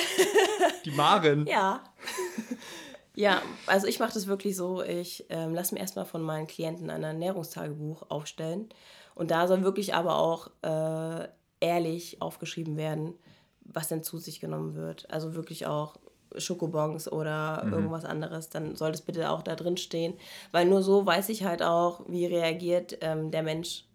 Die 0.85 0.93
Marin. 0.93 1.47
ja. 1.47 1.83
Ja, 3.17 3.41
also 3.67 3.87
ich 3.87 3.99
mache 3.99 4.13
das 4.13 4.27
wirklich 4.27 4.57
so, 4.57 4.83
ich 4.83 5.25
ähm, 5.31 5.55
lasse 5.55 5.75
mir 5.75 5.81
erstmal 5.81 6.05
von 6.05 6.21
meinen 6.21 6.47
Klienten 6.47 6.91
ein 6.91 7.03
Ernährungstagebuch 7.03 8.11
aufstellen. 8.11 8.69
Und 9.15 9.31
da 9.31 9.49
soll 9.49 9.63
wirklich 9.63 9.95
aber 9.95 10.19
auch 10.19 10.51
äh, 10.61 11.27
ehrlich 11.61 12.21
aufgeschrieben 12.21 12.77
werden, 12.77 13.15
was 13.63 13.89
denn 13.89 14.03
zu 14.03 14.19
sich 14.19 14.39
genommen 14.39 14.75
wird. 14.75 15.11
Also 15.11 15.35
wirklich 15.35 15.67
auch 15.67 15.97
Schokobons 16.37 17.11
oder 17.11 17.65
mhm. 17.65 17.73
irgendwas 17.73 18.05
anderes, 18.05 18.51
dann 18.51 18.77
soll 18.77 18.93
das 18.93 19.01
bitte 19.01 19.31
auch 19.31 19.41
da 19.41 19.57
drin 19.57 19.79
stehen. 19.79 20.13
Weil 20.53 20.67
nur 20.67 20.83
so 20.83 21.07
weiß 21.07 21.31
ich 21.31 21.45
halt 21.45 21.63
auch, 21.63 22.03
wie 22.09 22.27
reagiert 22.27 22.99
ähm, 23.01 23.31
der 23.31 23.43
Mensch 23.43 23.87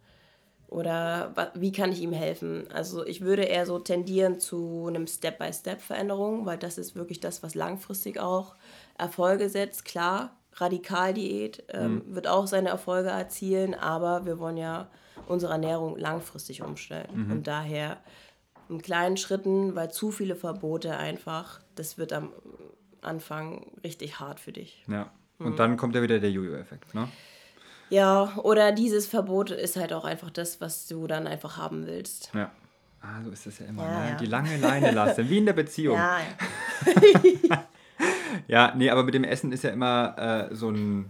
oder 0.71 1.51
wie 1.53 1.73
kann 1.73 1.91
ich 1.91 2.01
ihm 2.01 2.13
helfen. 2.13 2.63
Also 2.73 3.05
ich 3.05 3.19
würde 3.19 3.43
eher 3.43 3.65
so 3.65 3.77
tendieren 3.77 4.39
zu 4.39 4.85
einem 4.87 5.05
Step-by-Step-Veränderung, 5.05 6.45
weil 6.45 6.57
das 6.57 6.77
ist 6.77 6.95
wirklich 6.95 7.19
das, 7.19 7.43
was 7.43 7.55
langfristig 7.55 8.21
auch 8.21 8.55
Erfolge 8.97 9.49
setzt. 9.49 9.83
Klar, 9.83 10.33
Radikaldiät 10.53 11.65
ähm, 11.67 11.95
mhm. 11.95 12.15
wird 12.15 12.27
auch 12.27 12.47
seine 12.47 12.69
Erfolge 12.69 13.09
erzielen, 13.09 13.75
aber 13.75 14.25
wir 14.25 14.39
wollen 14.39 14.55
ja 14.55 14.89
unsere 15.27 15.51
Ernährung 15.51 15.97
langfristig 15.97 16.61
umstellen. 16.61 17.25
Mhm. 17.25 17.31
Und 17.31 17.47
daher 17.47 17.97
in 18.69 18.81
kleinen 18.81 19.17
Schritten, 19.17 19.75
weil 19.75 19.91
zu 19.91 20.09
viele 20.09 20.37
Verbote 20.37 20.95
einfach, 20.95 21.59
das 21.75 21.97
wird 21.97 22.13
am 22.13 22.29
Anfang 23.01 23.65
richtig 23.83 24.21
hart 24.21 24.39
für 24.39 24.53
dich. 24.53 24.85
Ja. 24.87 25.11
Und 25.37 25.51
mhm. 25.51 25.55
dann 25.57 25.75
kommt 25.75 25.95
ja 25.95 26.01
wieder 26.01 26.21
der 26.21 26.31
Jojo-Effekt, 26.31 26.95
ne? 26.95 27.09
Ja, 27.91 28.33
oder 28.37 28.71
dieses 28.71 29.05
Verbot 29.05 29.51
ist 29.51 29.75
halt 29.75 29.91
auch 29.91 30.05
einfach 30.05 30.29
das, 30.29 30.61
was 30.61 30.87
du 30.87 31.07
dann 31.07 31.27
einfach 31.27 31.57
haben 31.57 31.85
willst. 31.85 32.31
Ja. 32.33 32.49
Ah, 33.01 33.21
so 33.23 33.31
ist 33.31 33.45
das 33.45 33.59
ja 33.59 33.65
immer. 33.65 33.83
Ja, 33.83 33.99
ne? 33.99 34.09
ja. 34.11 34.15
Die 34.15 34.25
lange 34.27 34.57
Leine 34.57 34.91
lassen, 34.95 35.29
wie 35.29 35.39
in 35.39 35.45
der 35.45 35.53
Beziehung. 35.53 35.97
Ja, 35.97 36.19
ja. 37.49 37.67
ja, 38.47 38.73
nee, 38.77 38.89
aber 38.89 39.03
mit 39.03 39.13
dem 39.13 39.25
Essen 39.25 39.51
ist 39.51 39.63
ja 39.63 39.71
immer 39.71 40.49
äh, 40.51 40.55
so 40.55 40.69
ein 40.69 41.09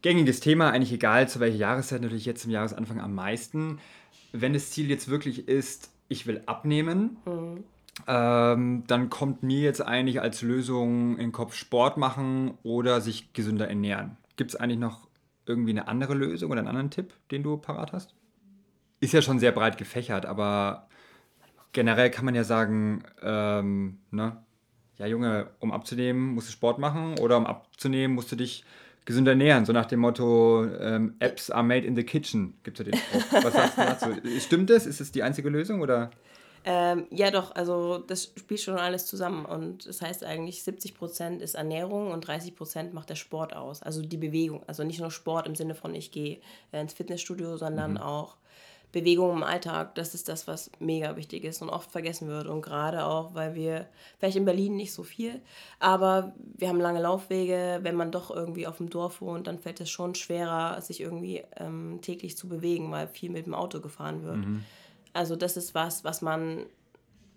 gängiges 0.00 0.40
Thema, 0.40 0.70
eigentlich 0.70 0.92
egal 0.92 1.28
zu 1.28 1.40
welcher 1.40 1.58
Jahreszeit, 1.58 2.00
natürlich 2.00 2.24
jetzt 2.24 2.42
zum 2.42 2.52
Jahresanfang 2.52 3.00
am 3.00 3.14
meisten. 3.14 3.78
Wenn 4.32 4.54
das 4.54 4.70
Ziel 4.70 4.88
jetzt 4.88 5.08
wirklich 5.08 5.46
ist, 5.46 5.90
ich 6.08 6.26
will 6.26 6.42
abnehmen, 6.46 7.18
mhm. 7.26 7.64
ähm, 8.06 8.84
dann 8.86 9.10
kommt 9.10 9.42
mir 9.42 9.60
jetzt 9.60 9.82
eigentlich 9.82 10.22
als 10.22 10.40
Lösung 10.40 11.12
in 11.12 11.26
den 11.26 11.32
Kopf 11.32 11.54
Sport 11.54 11.98
machen 11.98 12.56
oder 12.62 13.02
sich 13.02 13.34
gesünder 13.34 13.68
ernähren. 13.68 14.16
Gibt 14.36 14.52
es 14.52 14.56
eigentlich 14.56 14.78
noch 14.78 15.07
irgendwie 15.48 15.70
eine 15.70 15.88
andere 15.88 16.14
Lösung 16.14 16.50
oder 16.50 16.60
einen 16.60 16.68
anderen 16.68 16.90
Tipp, 16.90 17.12
den 17.30 17.42
du 17.42 17.56
parat 17.56 17.92
hast? 17.92 18.14
Ist 19.00 19.12
ja 19.12 19.22
schon 19.22 19.38
sehr 19.38 19.52
breit 19.52 19.78
gefächert, 19.78 20.26
aber 20.26 20.88
generell 21.72 22.10
kann 22.10 22.24
man 22.24 22.34
ja 22.34 22.44
sagen, 22.44 23.02
ähm, 23.22 23.98
ne? 24.10 24.36
ja 24.98 25.06
Junge, 25.06 25.48
um 25.60 25.72
abzunehmen, 25.72 26.34
musst 26.34 26.48
du 26.48 26.52
Sport 26.52 26.78
machen 26.78 27.18
oder 27.18 27.36
um 27.36 27.46
abzunehmen, 27.46 28.14
musst 28.14 28.30
du 28.32 28.36
dich 28.36 28.64
gesünder 29.04 29.32
ernähren, 29.32 29.64
so 29.64 29.72
nach 29.72 29.86
dem 29.86 30.00
Motto, 30.00 30.66
ähm, 30.80 31.14
Apps 31.18 31.50
are 31.50 31.62
made 31.62 31.86
in 31.86 31.96
the 31.96 32.02
kitchen, 32.02 32.54
gibt 32.62 32.78
es 32.78 32.86
ja 32.86 32.92
den 32.92 33.00
Spruch. 33.00 33.42
Was 33.44 33.54
sagst 33.54 33.78
du 33.78 33.82
dazu? 33.82 34.06
Stimmt 34.38 34.68
das? 34.68 34.84
Ist 34.86 35.00
es 35.00 35.12
die 35.12 35.22
einzige 35.22 35.48
Lösung 35.48 35.80
oder? 35.80 36.10
Ähm, 36.64 37.06
ja, 37.10 37.30
doch, 37.30 37.54
also 37.54 37.98
das 37.98 38.32
spielt 38.36 38.60
schon 38.60 38.76
alles 38.76 39.06
zusammen 39.06 39.46
und 39.46 39.86
das 39.86 40.02
heißt 40.02 40.24
eigentlich 40.24 40.62
70 40.62 40.94
Prozent 40.94 41.42
ist 41.42 41.54
Ernährung 41.54 42.10
und 42.10 42.26
30 42.26 42.56
Prozent 42.56 42.94
macht 42.94 43.10
der 43.10 43.14
Sport 43.14 43.54
aus, 43.54 43.82
also 43.82 44.02
die 44.02 44.16
Bewegung. 44.16 44.62
Also 44.66 44.84
nicht 44.84 45.00
nur 45.00 45.10
Sport 45.10 45.46
im 45.46 45.54
Sinne 45.54 45.74
von 45.74 45.94
ich 45.94 46.10
gehe 46.10 46.40
ins 46.72 46.92
Fitnessstudio, 46.92 47.56
sondern 47.56 47.92
mhm. 47.92 47.98
auch 47.98 48.36
Bewegung 48.90 49.36
im 49.36 49.42
Alltag, 49.42 49.94
das 49.96 50.14
ist 50.14 50.28
das, 50.28 50.46
was 50.46 50.70
mega 50.78 51.14
wichtig 51.16 51.44
ist 51.44 51.60
und 51.60 51.68
oft 51.68 51.90
vergessen 51.90 52.28
wird. 52.28 52.46
Und 52.46 52.62
gerade 52.62 53.04
auch, 53.04 53.34
weil 53.34 53.54
wir, 53.54 53.86
vielleicht 54.18 54.36
in 54.36 54.46
Berlin 54.46 54.76
nicht 54.76 54.94
so 54.94 55.02
viel, 55.02 55.42
aber 55.78 56.32
wir 56.56 56.68
haben 56.68 56.80
lange 56.80 57.02
Laufwege. 57.02 57.80
Wenn 57.82 57.96
man 57.96 58.10
doch 58.10 58.30
irgendwie 58.30 58.66
auf 58.66 58.78
dem 58.78 58.88
Dorf 58.88 59.20
wohnt, 59.20 59.46
dann 59.46 59.58
fällt 59.58 59.80
es 59.80 59.90
schon 59.90 60.14
schwerer, 60.14 60.80
sich 60.80 61.02
irgendwie 61.02 61.44
ähm, 61.56 61.98
täglich 62.00 62.38
zu 62.38 62.48
bewegen, 62.48 62.90
weil 62.90 63.08
viel 63.08 63.30
mit 63.30 63.44
dem 63.44 63.54
Auto 63.54 63.80
gefahren 63.80 64.22
wird. 64.22 64.38
Mhm. 64.38 64.64
Also 65.12 65.36
das 65.36 65.56
ist 65.56 65.74
was, 65.74 66.04
was 66.04 66.22
man 66.22 66.66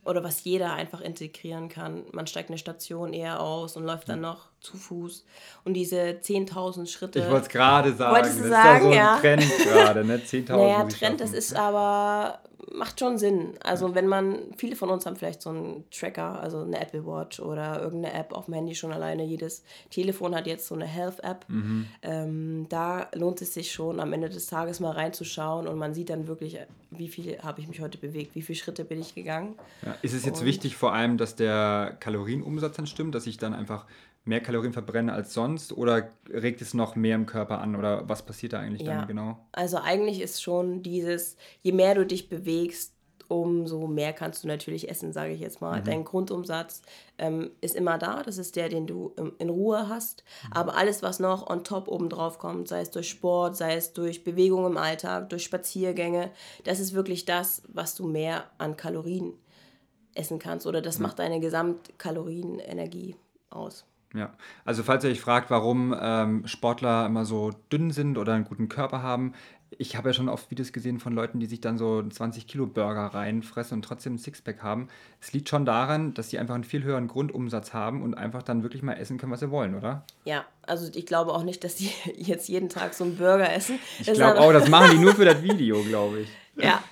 oder 0.04 0.24
was 0.24 0.44
jeder 0.44 0.74
einfach 0.74 1.02
integrieren 1.02 1.70
kann. 1.70 2.04
Man 2.12 2.26
steigt 2.26 2.50
eine 2.50 2.58
Station 2.58 3.14
eher 3.14 3.40
aus 3.40 3.78
und 3.78 3.86
läuft 3.86 4.10
dann 4.10 4.22
noch 4.22 4.50
zu 4.60 4.76
Fuß. 4.76 5.26
Und 5.64 5.76
diese 5.76 5.98
10.000 5.98 6.88
Schritte. 6.88 7.20
Ich 7.20 7.26
wollte 7.30 7.44
es 7.44 7.50
gerade 7.50 7.94
sagen. 7.94 8.16
Wolltest 8.16 8.40
du 8.40 8.44
das 8.44 8.52
sagen, 8.52 8.90
ist 8.90 8.96
ja 8.96 9.20
so 9.22 9.28
ein 9.28 9.40
Trend 9.40 9.58
gerade, 9.64 10.04
ne? 10.04 10.18
10.000. 10.18 10.58
Naja, 10.58 10.84
Trend, 10.86 11.22
das 11.22 11.34
ist 11.34 11.56
aber 11.56 12.40
macht 12.74 13.00
schon 13.00 13.18
Sinn. 13.18 13.54
Also 13.62 13.96
wenn 13.96 14.08
man, 14.08 14.40
viele 14.58 14.76
von 14.76 14.90
uns 14.90 15.06
haben 15.06 15.16
vielleicht 15.16 15.42
so 15.42 15.50
einen 15.50 15.86
Tracker, 15.92 16.40
also 16.42 16.62
eine 16.62 16.80
Apple 16.80 17.06
Watch 17.06 17.40
oder 17.40 17.82
irgendeine 17.82 18.14
App 18.14 18.34
auf 18.34 18.46
dem 18.46 18.54
Handy 18.54 18.76
schon 18.76 18.92
alleine. 18.92 19.24
Jedes 19.24 19.64
Telefon 19.90 20.36
hat 20.36 20.48
jetzt 20.48 20.68
so 20.68 20.76
eine 20.76 20.86
Health-App. 20.86 21.46
Mhm. 21.48 21.88
Ähm, 22.02 22.66
da 22.70 23.08
lohnt 23.14 23.42
es 23.42 23.54
sich 23.54 23.72
schon, 23.72 24.00
am 24.00 24.14
Ende 24.14 24.30
des 24.30 24.48
Tages 24.48 24.80
mal 24.80 24.92
reinzuschauen 24.92 25.68
und 25.68 25.78
man 25.78 25.94
sieht 25.94 26.10
dann 26.10 26.28
wirklich, 26.28 26.58
wie 26.92 27.08
viel 27.08 27.40
habe 27.42 27.62
ich 27.62 27.68
mich 27.68 27.82
heute 27.82 27.98
bewegt, 27.98 28.36
wie 28.36 28.42
viele 28.42 28.58
Schritte 28.58 28.86
bin 28.86 29.00
ich 29.00 29.16
gegangen. 29.16 29.56
Ja, 29.86 29.96
ist 30.02 30.14
es 30.14 30.26
jetzt 30.26 30.42
und 30.42 30.46
wichtig 30.46 30.76
vor 30.76 30.94
allem, 30.94 31.18
dass 31.18 31.36
der 31.36 31.96
Kalorienumsatz 32.00 32.76
dann 32.76 32.88
stimmt, 32.88 33.16
dass 33.16 33.28
ich 33.28 33.38
dann 33.38 33.54
einfach 33.54 33.86
mehr 34.24 34.42
Kalorien 34.42 34.74
verbrenne 34.74 35.14
als 35.14 35.34
sonst 35.34 35.74
oder 35.74 36.10
regt 36.30 36.62
es 36.62 36.74
noch 36.74 36.96
mehr 36.96 37.16
im 37.16 37.26
Körper 37.26 37.60
an 37.60 37.76
oder 37.76 38.08
was 38.08 38.24
passiert 38.24 38.54
da 38.54 38.60
eigentlich 38.60 38.84
ja. 38.84 39.00
dann 39.00 39.08
genau? 39.08 39.38
Also 39.52 39.78
eigentlich 39.78 40.22
ist 40.22 40.42
schon 40.42 40.84
dieses, 40.84 41.38
je 41.62 41.72
mehr 41.72 41.96
du 41.96 42.06
dich 42.06 42.30
bewegst, 42.30 42.94
umso 43.32 43.88
mehr 43.88 44.12
kannst 44.12 44.44
du 44.44 44.48
natürlich 44.48 44.90
essen, 44.90 45.14
sage 45.14 45.32
ich 45.32 45.40
jetzt 45.40 45.62
mal. 45.62 45.80
Mhm. 45.80 45.86
Dein 45.86 46.04
Grundumsatz 46.04 46.82
ähm, 47.18 47.52
ist 47.62 47.76
immer 47.76 47.98
da, 47.98 48.24
das 48.24 48.38
ist 48.38 48.58
der, 48.58 48.68
den 48.68 48.88
du 48.88 49.14
ähm, 49.18 49.34
in 49.40 49.50
Ruhe 49.50 49.88
hast. 49.88 50.24
Mhm. 50.44 50.54
Aber 50.54 50.78
alles, 50.78 51.02
was 51.02 51.20
noch 51.20 51.50
on 51.50 51.64
top 51.64 51.88
oben 51.88 52.10
drauf 52.10 52.40
kommt, 52.40 52.68
sei 52.68 52.82
es 52.82 52.92
durch 52.92 53.10
Sport, 53.10 53.56
sei 53.56 53.76
es 53.76 53.94
durch 53.94 54.26
Bewegung 54.26 54.66
im 54.66 54.78
Alltag, 54.78 55.30
durch 55.30 55.46
Spaziergänge, 55.46 56.32
das 56.66 56.82
ist 56.82 56.94
wirklich 56.94 57.24
das, 57.24 57.64
was 57.70 57.96
du 57.96 58.06
mehr 58.06 58.44
an 58.58 58.76
Kalorien 58.76 59.34
essen 60.14 60.38
kannst 60.38 60.68
oder 60.68 60.82
das 60.82 61.00
mhm. 61.00 61.04
macht 61.04 61.20
deine 61.20 61.40
Gesamtkalorienenergie 61.40 63.16
aus. 63.50 63.86
Ja, 64.14 64.34
also 64.66 64.84
falls 64.84 65.04
ihr 65.04 65.10
euch 65.10 65.22
fragt, 65.22 65.50
warum 65.50 65.96
ähm, 66.00 66.46
Sportler 66.46 67.06
immer 67.06 67.26
so 67.26 67.52
dünn 67.72 67.92
sind 67.92 68.18
oder 68.18 68.34
einen 68.34 68.44
guten 68.44 68.68
Körper 68.68 69.02
haben, 69.02 69.34
ich 69.78 69.96
habe 69.96 70.10
ja 70.10 70.14
schon 70.14 70.28
oft 70.28 70.52
Videos 70.52 70.74
gesehen 70.74 71.00
von 71.00 71.14
Leuten, 71.14 71.40
die 71.40 71.46
sich 71.46 71.62
dann 71.62 71.78
so 71.78 72.00
einen 72.00 72.12
20 72.12 72.46
Kilo 72.46 72.68
Burger 72.68 73.06
reinfressen 73.06 73.78
und 73.78 73.84
trotzdem 73.84 74.16
ein 74.16 74.18
Sixpack 74.18 74.62
haben. 74.62 74.90
Es 75.22 75.32
liegt 75.32 75.48
schon 75.48 75.66
daran, 75.66 76.14
dass 76.14 76.30
sie 76.30 76.40
einfach 76.40 76.56
einen 76.56 76.66
viel 76.66 76.84
höheren 76.84 77.08
Grundumsatz 77.08 77.74
haben 77.74 78.04
und 78.04 78.14
einfach 78.14 78.44
dann 78.44 78.64
wirklich 78.64 78.84
mal 78.84 78.94
essen 78.94 79.18
können, 79.18 79.32
was 79.32 79.40
sie 79.40 79.50
wollen, 79.50 79.76
oder? 79.76 80.04
Ja, 80.26 80.46
also 80.64 80.92
ich 80.94 81.06
glaube 81.06 81.32
auch 81.32 81.44
nicht, 81.44 81.64
dass 81.64 81.76
die 81.76 81.90
jetzt 82.18 82.50
jeden 82.50 82.68
Tag 82.68 82.94
so 82.94 83.06
einen 83.06 83.16
Burger 83.16 83.52
essen. 83.54 83.80
Ich 84.00 84.12
glaube 84.12 84.42
auch, 84.42 84.52
das 84.52 84.68
machen 84.68 84.92
die 84.92 84.98
nur 84.98 85.16
für 85.16 85.26
das 85.26 85.42
Video, 85.42 85.82
glaube 85.84 86.22
ich. 86.22 86.30
Ja, 86.58 86.84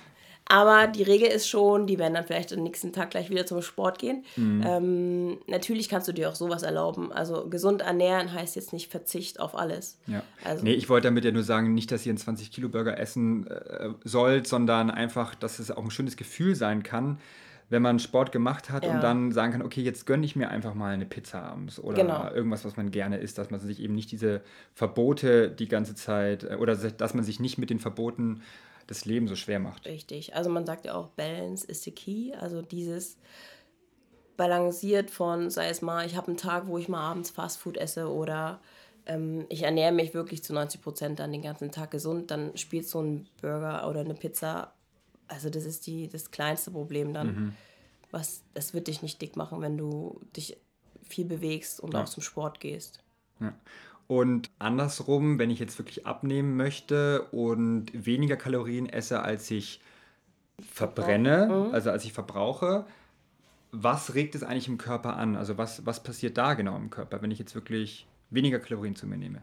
aber 0.50 0.88
die 0.88 1.04
Regel 1.04 1.28
ist 1.28 1.48
schon, 1.48 1.86
die 1.86 1.96
werden 1.98 2.14
dann 2.14 2.24
vielleicht 2.24 2.52
am 2.52 2.64
nächsten 2.64 2.92
Tag 2.92 3.10
gleich 3.10 3.30
wieder 3.30 3.46
zum 3.46 3.62
Sport 3.62 4.00
gehen. 4.00 4.24
Mhm. 4.34 4.64
Ähm, 4.66 5.38
natürlich 5.46 5.88
kannst 5.88 6.08
du 6.08 6.12
dir 6.12 6.28
auch 6.28 6.34
sowas 6.34 6.64
erlauben. 6.64 7.12
Also 7.12 7.48
gesund 7.48 7.82
ernähren 7.82 8.32
heißt 8.32 8.56
jetzt 8.56 8.72
nicht 8.72 8.90
Verzicht 8.90 9.38
auf 9.38 9.56
alles. 9.56 9.98
Ja. 10.08 10.24
Also, 10.42 10.64
nee, 10.64 10.72
ich 10.72 10.88
wollte 10.88 11.06
damit 11.06 11.24
ja 11.24 11.30
nur 11.30 11.44
sagen, 11.44 11.72
nicht, 11.72 11.92
dass 11.92 12.04
ihr 12.04 12.10
einen 12.10 12.18
20-Kilo-Burger 12.18 12.98
essen 12.98 13.46
äh, 13.46 13.90
sollt, 14.02 14.48
sondern 14.48 14.90
einfach, 14.90 15.36
dass 15.36 15.60
es 15.60 15.70
auch 15.70 15.84
ein 15.84 15.92
schönes 15.92 16.16
Gefühl 16.16 16.56
sein 16.56 16.82
kann, 16.82 17.18
wenn 17.68 17.82
man 17.82 18.00
Sport 18.00 18.32
gemacht 18.32 18.70
hat 18.70 18.84
ja. 18.84 18.92
und 18.92 19.02
dann 19.02 19.30
sagen 19.30 19.52
kann, 19.52 19.62
okay, 19.62 19.82
jetzt 19.82 20.04
gönne 20.04 20.26
ich 20.26 20.34
mir 20.34 20.50
einfach 20.50 20.74
mal 20.74 20.92
eine 20.92 21.06
Pizza 21.06 21.44
abends 21.44 21.78
oder 21.78 22.02
genau. 22.02 22.28
irgendwas, 22.32 22.64
was 22.64 22.76
man 22.76 22.90
gerne 22.90 23.18
isst, 23.18 23.38
dass 23.38 23.50
man 23.50 23.60
sich 23.60 23.80
eben 23.80 23.94
nicht 23.94 24.10
diese 24.10 24.40
Verbote 24.74 25.48
die 25.48 25.68
ganze 25.68 25.94
Zeit 25.94 26.42
äh, 26.42 26.56
oder 26.56 26.74
dass 26.74 27.14
man 27.14 27.22
sich 27.22 27.38
nicht 27.38 27.56
mit 27.56 27.70
den 27.70 27.78
Verboten 27.78 28.42
das 28.90 29.04
Leben 29.04 29.28
so 29.28 29.36
schwer 29.36 29.60
macht. 29.60 29.86
Richtig. 29.86 30.34
Also 30.34 30.50
man 30.50 30.66
sagt 30.66 30.84
ja 30.84 30.94
auch, 30.94 31.10
Balance 31.10 31.64
is 31.64 31.84
the 31.84 31.92
key. 31.92 32.34
Also 32.34 32.60
dieses 32.60 33.18
balanciert 34.36 35.12
von, 35.12 35.48
sei 35.48 35.68
es 35.68 35.80
mal, 35.80 36.04
ich 36.04 36.16
habe 36.16 36.26
einen 36.26 36.36
Tag, 36.36 36.66
wo 36.66 36.76
ich 36.76 36.88
mal 36.88 37.00
abends 37.00 37.30
Fastfood 37.30 37.76
esse 37.76 38.10
oder 38.10 38.60
ähm, 39.06 39.46
ich 39.48 39.62
ernähre 39.62 39.92
mich 39.92 40.12
wirklich 40.12 40.42
zu 40.42 40.52
90 40.52 40.82
Prozent 40.82 41.20
dann 41.20 41.30
den 41.30 41.42
ganzen 41.42 41.70
Tag 41.70 41.92
gesund, 41.92 42.32
dann 42.32 42.56
spielt 42.56 42.88
so 42.88 43.00
ein 43.00 43.28
Burger 43.40 43.88
oder 43.88 44.00
eine 44.00 44.14
Pizza, 44.14 44.74
also 45.28 45.50
das 45.50 45.64
ist 45.64 45.86
die, 45.86 46.08
das 46.08 46.32
kleinste 46.32 46.72
Problem 46.72 47.14
dann. 47.14 47.26
Mhm. 47.26 47.52
Was, 48.10 48.42
das 48.54 48.74
wird 48.74 48.88
dich 48.88 49.02
nicht 49.02 49.22
dick 49.22 49.36
machen, 49.36 49.60
wenn 49.60 49.78
du 49.78 50.20
dich 50.36 50.56
viel 51.04 51.26
bewegst 51.26 51.78
und 51.78 51.94
ja. 51.94 52.02
auch 52.02 52.08
zum 52.08 52.24
Sport 52.24 52.58
gehst. 52.58 53.04
Ja. 53.38 53.54
Und 54.10 54.50
andersrum, 54.58 55.38
wenn 55.38 55.50
ich 55.50 55.60
jetzt 55.60 55.78
wirklich 55.78 56.04
abnehmen 56.04 56.56
möchte 56.56 57.28
und 57.30 57.92
weniger 57.94 58.36
Kalorien 58.36 58.88
esse, 58.88 59.22
als 59.22 59.48
ich 59.52 59.80
verbrenne, 60.58 61.46
mhm. 61.46 61.72
also 61.72 61.92
als 61.92 62.04
ich 62.04 62.12
verbrauche, 62.12 62.86
was 63.70 64.14
regt 64.14 64.34
es 64.34 64.42
eigentlich 64.42 64.66
im 64.66 64.78
Körper 64.78 65.16
an? 65.16 65.36
Also 65.36 65.58
was, 65.58 65.86
was 65.86 66.02
passiert 66.02 66.38
da 66.38 66.54
genau 66.54 66.76
im 66.76 66.90
Körper, 66.90 67.22
wenn 67.22 67.30
ich 67.30 67.38
jetzt 67.38 67.54
wirklich 67.54 68.08
weniger 68.30 68.58
Kalorien 68.58 68.96
zu 68.96 69.06
mir 69.06 69.16
nehme? 69.16 69.42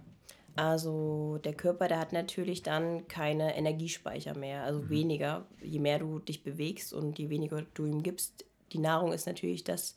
Also 0.57 1.39
der 1.45 1.53
Körper, 1.53 1.87
der 1.87 1.99
hat 1.99 2.11
natürlich 2.11 2.61
dann 2.61 3.07
keine 3.07 3.55
Energiespeicher 3.55 4.37
mehr, 4.37 4.63
also 4.63 4.81
mhm. 4.81 4.89
weniger. 4.89 5.45
Je 5.61 5.79
mehr 5.79 5.99
du 5.99 6.19
dich 6.19 6.43
bewegst 6.43 6.91
und 6.91 7.17
je 7.17 7.29
weniger 7.29 7.63
du 7.73 7.85
ihm 7.85 8.03
gibst, 8.03 8.43
die 8.73 8.79
Nahrung 8.79 9.13
ist 9.13 9.27
natürlich 9.27 9.63
das, 9.63 9.95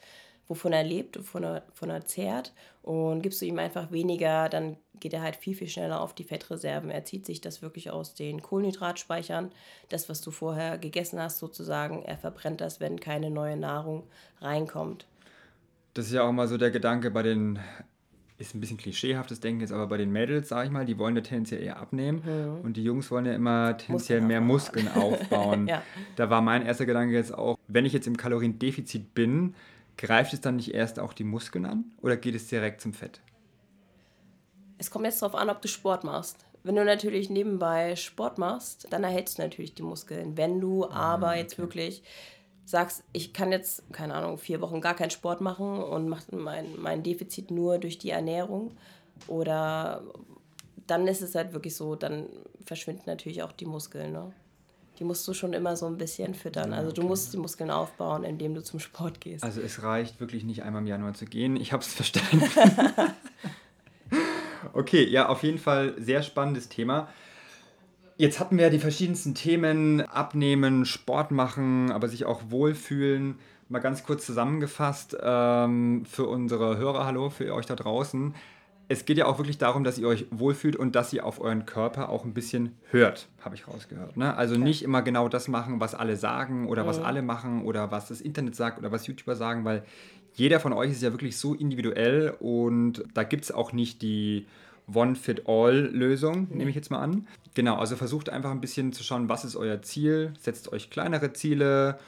wovon 0.50 0.72
er 0.72 0.82
lebt, 0.82 1.16
wovon 1.16 1.44
er, 1.44 1.62
wovon 1.70 1.90
er 1.90 2.04
zehrt. 2.04 2.52
Und 2.82 3.22
gibst 3.22 3.40
du 3.40 3.46
ihm 3.46 3.60
einfach 3.60 3.92
weniger, 3.92 4.48
dann 4.48 4.76
geht 4.98 5.12
er 5.12 5.22
halt 5.22 5.36
viel, 5.36 5.54
viel 5.54 5.68
schneller 5.68 6.00
auf 6.00 6.12
die 6.12 6.24
Fettreserven. 6.24 6.90
Er 6.90 7.04
zieht 7.04 7.24
sich 7.24 7.40
das 7.40 7.62
wirklich 7.62 7.90
aus 7.90 8.14
den 8.14 8.42
Kohlenhydratspeichern, 8.42 9.52
das, 9.90 10.08
was 10.08 10.20
du 10.22 10.32
vorher 10.32 10.76
gegessen 10.76 11.20
hast, 11.20 11.38
sozusagen. 11.38 12.02
Er 12.02 12.18
verbrennt 12.18 12.60
das, 12.60 12.80
wenn 12.80 12.98
keine 12.98 13.30
neue 13.30 13.56
Nahrung 13.56 14.02
reinkommt. 14.40 15.06
Das 15.94 16.06
ist 16.06 16.12
ja 16.12 16.24
auch 16.24 16.32
mal 16.32 16.48
so 16.48 16.58
der 16.58 16.72
Gedanke 16.72 17.12
bei 17.12 17.22
den 17.22 17.60
ist 18.40 18.54
ein 18.54 18.60
bisschen 18.60 18.78
klischeehaftes 18.78 19.40
Denken 19.40 19.60
jetzt, 19.60 19.72
aber 19.72 19.86
bei 19.86 19.98
den 19.98 20.10
Mädels, 20.10 20.48
sage 20.48 20.66
ich 20.66 20.72
mal, 20.72 20.86
die 20.86 20.96
wollen 20.98 21.14
ja 21.14 21.20
tendenziell 21.20 21.62
eher 21.62 21.78
abnehmen 21.78 22.22
mhm. 22.24 22.64
und 22.64 22.76
die 22.78 22.82
Jungs 22.82 23.10
wollen 23.10 23.26
ja 23.26 23.34
immer 23.34 23.76
tendenziell 23.76 24.20
Muskeln 24.20 24.26
mehr 24.26 24.40
Muskeln 24.40 24.88
aufbauen. 24.88 25.66
ja. 25.68 25.82
Da 26.16 26.30
war 26.30 26.40
mein 26.40 26.64
erster 26.64 26.86
Gedanke 26.86 27.14
jetzt 27.14 27.34
auch, 27.34 27.58
wenn 27.68 27.84
ich 27.84 27.92
jetzt 27.92 28.06
im 28.06 28.16
Kaloriendefizit 28.16 29.14
bin, 29.14 29.54
greift 30.00 30.32
es 30.32 30.40
dann 30.40 30.56
nicht 30.56 30.72
erst 30.72 30.98
auch 30.98 31.12
die 31.12 31.24
Muskeln 31.24 31.66
an 31.66 31.84
oder 32.00 32.16
geht 32.16 32.34
es 32.34 32.48
direkt 32.48 32.80
zum 32.80 32.94
Fett? 32.94 33.20
Es 34.78 34.90
kommt 34.90 35.04
jetzt 35.04 35.20
darauf 35.20 35.34
an, 35.34 35.50
ob 35.50 35.60
du 35.60 35.68
Sport 35.68 36.04
machst. 36.04 36.46
Wenn 36.62 36.74
du 36.74 36.84
natürlich 36.84 37.28
nebenbei 37.28 37.96
Sport 37.96 38.38
machst, 38.38 38.86
dann 38.90 39.04
erhältst 39.04 39.36
du 39.38 39.42
natürlich 39.42 39.74
die 39.74 39.82
Muskeln. 39.82 40.38
Wenn 40.38 40.58
du 40.58 40.86
ah, 40.86 41.14
aber 41.14 41.28
okay. 41.28 41.40
jetzt 41.40 41.58
wirklich 41.58 42.02
sagst, 42.64 43.04
ich 43.12 43.34
kann 43.34 43.52
jetzt, 43.52 43.92
keine 43.92 44.14
Ahnung, 44.14 44.38
vier 44.38 44.62
Wochen 44.62 44.80
gar 44.80 44.94
keinen 44.94 45.10
Sport 45.10 45.42
machen 45.42 45.82
und 45.82 46.08
mache 46.08 46.34
mein, 46.34 46.80
mein 46.80 47.02
Defizit 47.02 47.50
nur 47.50 47.78
durch 47.78 47.98
die 47.98 48.10
Ernährung 48.10 48.72
oder 49.26 50.02
dann 50.86 51.06
ist 51.06 51.20
es 51.20 51.34
halt 51.34 51.52
wirklich 51.52 51.76
so, 51.76 51.94
dann 51.94 52.26
verschwinden 52.64 53.02
natürlich 53.06 53.42
auch 53.42 53.52
die 53.52 53.66
Muskeln. 53.66 54.12
Ne? 54.12 54.32
Die 55.00 55.04
musst 55.04 55.26
du 55.26 55.32
schon 55.32 55.54
immer 55.54 55.76
so 55.76 55.86
ein 55.86 55.96
bisschen 55.96 56.34
füttern. 56.34 56.74
Also 56.74 56.92
du 56.92 57.02
musst 57.02 57.32
die 57.32 57.38
Muskeln 57.38 57.70
aufbauen, 57.70 58.22
indem 58.22 58.54
du 58.54 58.62
zum 58.62 58.80
Sport 58.80 59.22
gehst. 59.22 59.42
Also 59.42 59.62
es 59.62 59.82
reicht 59.82 60.20
wirklich 60.20 60.44
nicht 60.44 60.62
einmal 60.62 60.82
im 60.82 60.86
Januar 60.86 61.14
zu 61.14 61.24
gehen. 61.24 61.56
Ich 61.56 61.72
habe 61.72 61.82
es 61.82 61.94
verstanden. 61.94 62.42
okay, 64.74 65.08
ja, 65.08 65.30
auf 65.30 65.42
jeden 65.42 65.58
Fall 65.58 65.94
sehr 65.98 66.22
spannendes 66.22 66.68
Thema. 66.68 67.08
Jetzt 68.18 68.38
hatten 68.38 68.58
wir 68.58 68.64
ja 68.64 68.70
die 68.70 68.78
verschiedensten 68.78 69.34
Themen, 69.34 70.02
abnehmen, 70.02 70.84
Sport 70.84 71.30
machen, 71.30 71.90
aber 71.90 72.06
sich 72.08 72.26
auch 72.26 72.42
wohlfühlen. 72.50 73.38
Mal 73.70 73.78
ganz 73.78 74.04
kurz 74.04 74.26
zusammengefasst 74.26 75.16
ähm, 75.22 76.04
für 76.04 76.26
unsere 76.26 76.76
Hörer, 76.76 77.06
hallo, 77.06 77.30
für 77.30 77.54
euch 77.54 77.64
da 77.64 77.76
draußen. 77.76 78.34
Es 78.90 79.04
geht 79.04 79.18
ja 79.18 79.26
auch 79.26 79.38
wirklich 79.38 79.56
darum, 79.56 79.84
dass 79.84 79.98
ihr 79.98 80.08
euch 80.08 80.26
wohlfühlt 80.32 80.74
und 80.74 80.96
dass 80.96 81.12
ihr 81.12 81.24
auf 81.24 81.40
euren 81.40 81.64
Körper 81.64 82.08
auch 82.08 82.24
ein 82.24 82.34
bisschen 82.34 82.74
hört, 82.90 83.28
habe 83.40 83.54
ich 83.54 83.68
rausgehört. 83.68 84.16
Ne? 84.16 84.36
Also 84.36 84.56
okay. 84.56 84.64
nicht 84.64 84.82
immer 84.82 85.00
genau 85.02 85.28
das 85.28 85.46
machen, 85.46 85.78
was 85.78 85.94
alle 85.94 86.16
sagen 86.16 86.66
oder 86.66 86.82
mhm. 86.82 86.88
was 86.88 86.98
alle 86.98 87.22
machen 87.22 87.64
oder 87.64 87.92
was 87.92 88.08
das 88.08 88.20
Internet 88.20 88.56
sagt 88.56 88.80
oder 88.80 88.90
was 88.90 89.06
YouTuber 89.06 89.36
sagen, 89.36 89.64
weil 89.64 89.84
jeder 90.34 90.58
von 90.58 90.72
euch 90.72 90.90
ist 90.90 91.02
ja 91.02 91.12
wirklich 91.12 91.36
so 91.36 91.54
individuell 91.54 92.34
und 92.40 93.04
da 93.14 93.22
gibt 93.22 93.44
es 93.44 93.52
auch 93.52 93.72
nicht 93.72 94.02
die 94.02 94.46
One-Fit-All-Lösung, 94.92 96.48
mhm. 96.50 96.56
nehme 96.56 96.70
ich 96.70 96.76
jetzt 96.76 96.90
mal 96.90 96.98
an. 96.98 97.28
Genau, 97.54 97.76
also 97.76 97.94
versucht 97.94 98.28
einfach 98.28 98.50
ein 98.50 98.60
bisschen 98.60 98.92
zu 98.92 99.04
schauen, 99.04 99.28
was 99.28 99.44
ist 99.44 99.54
euer 99.54 99.82
Ziel, 99.82 100.32
setzt 100.40 100.72
euch 100.72 100.90
kleinere 100.90 101.32
Ziele 101.32 102.00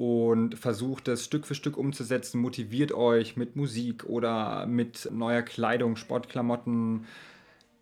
und 0.00 0.58
versucht 0.58 1.08
das 1.08 1.26
Stück 1.26 1.46
für 1.46 1.54
Stück 1.54 1.76
umzusetzen, 1.76 2.40
motiviert 2.40 2.90
euch 2.90 3.36
mit 3.36 3.54
Musik 3.54 4.04
oder 4.04 4.64
mit 4.64 5.06
neuer 5.12 5.42
Kleidung, 5.42 5.96
Sportklamotten, 5.96 7.04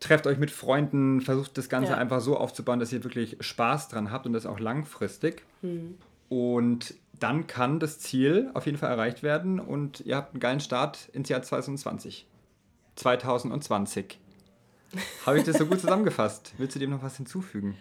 trefft 0.00 0.26
euch 0.26 0.36
mit 0.36 0.50
Freunden, 0.50 1.20
versucht 1.20 1.56
das 1.56 1.68
Ganze 1.68 1.92
ja. 1.92 1.96
einfach 1.96 2.20
so 2.20 2.36
aufzubauen, 2.36 2.80
dass 2.80 2.92
ihr 2.92 3.04
wirklich 3.04 3.36
Spaß 3.38 3.86
dran 3.86 4.10
habt 4.10 4.26
und 4.26 4.32
das 4.32 4.46
auch 4.46 4.58
langfristig. 4.58 5.44
Mhm. 5.62 5.94
Und 6.28 6.94
dann 7.20 7.46
kann 7.46 7.78
das 7.78 8.00
Ziel 8.00 8.50
auf 8.52 8.66
jeden 8.66 8.78
Fall 8.78 8.90
erreicht 8.90 9.22
werden 9.22 9.60
und 9.60 10.00
ihr 10.00 10.16
habt 10.16 10.32
einen 10.32 10.40
geilen 10.40 10.60
Start 10.60 11.08
ins 11.12 11.28
Jahr 11.28 11.42
2020. 11.42 12.26
2020. 12.96 14.18
Habe 15.24 15.38
ich 15.38 15.44
das 15.44 15.56
so 15.56 15.66
gut 15.66 15.78
zusammengefasst? 15.80 16.52
Willst 16.58 16.74
du 16.74 16.80
dem 16.80 16.90
noch 16.90 17.02
was 17.04 17.16
hinzufügen? 17.16 17.76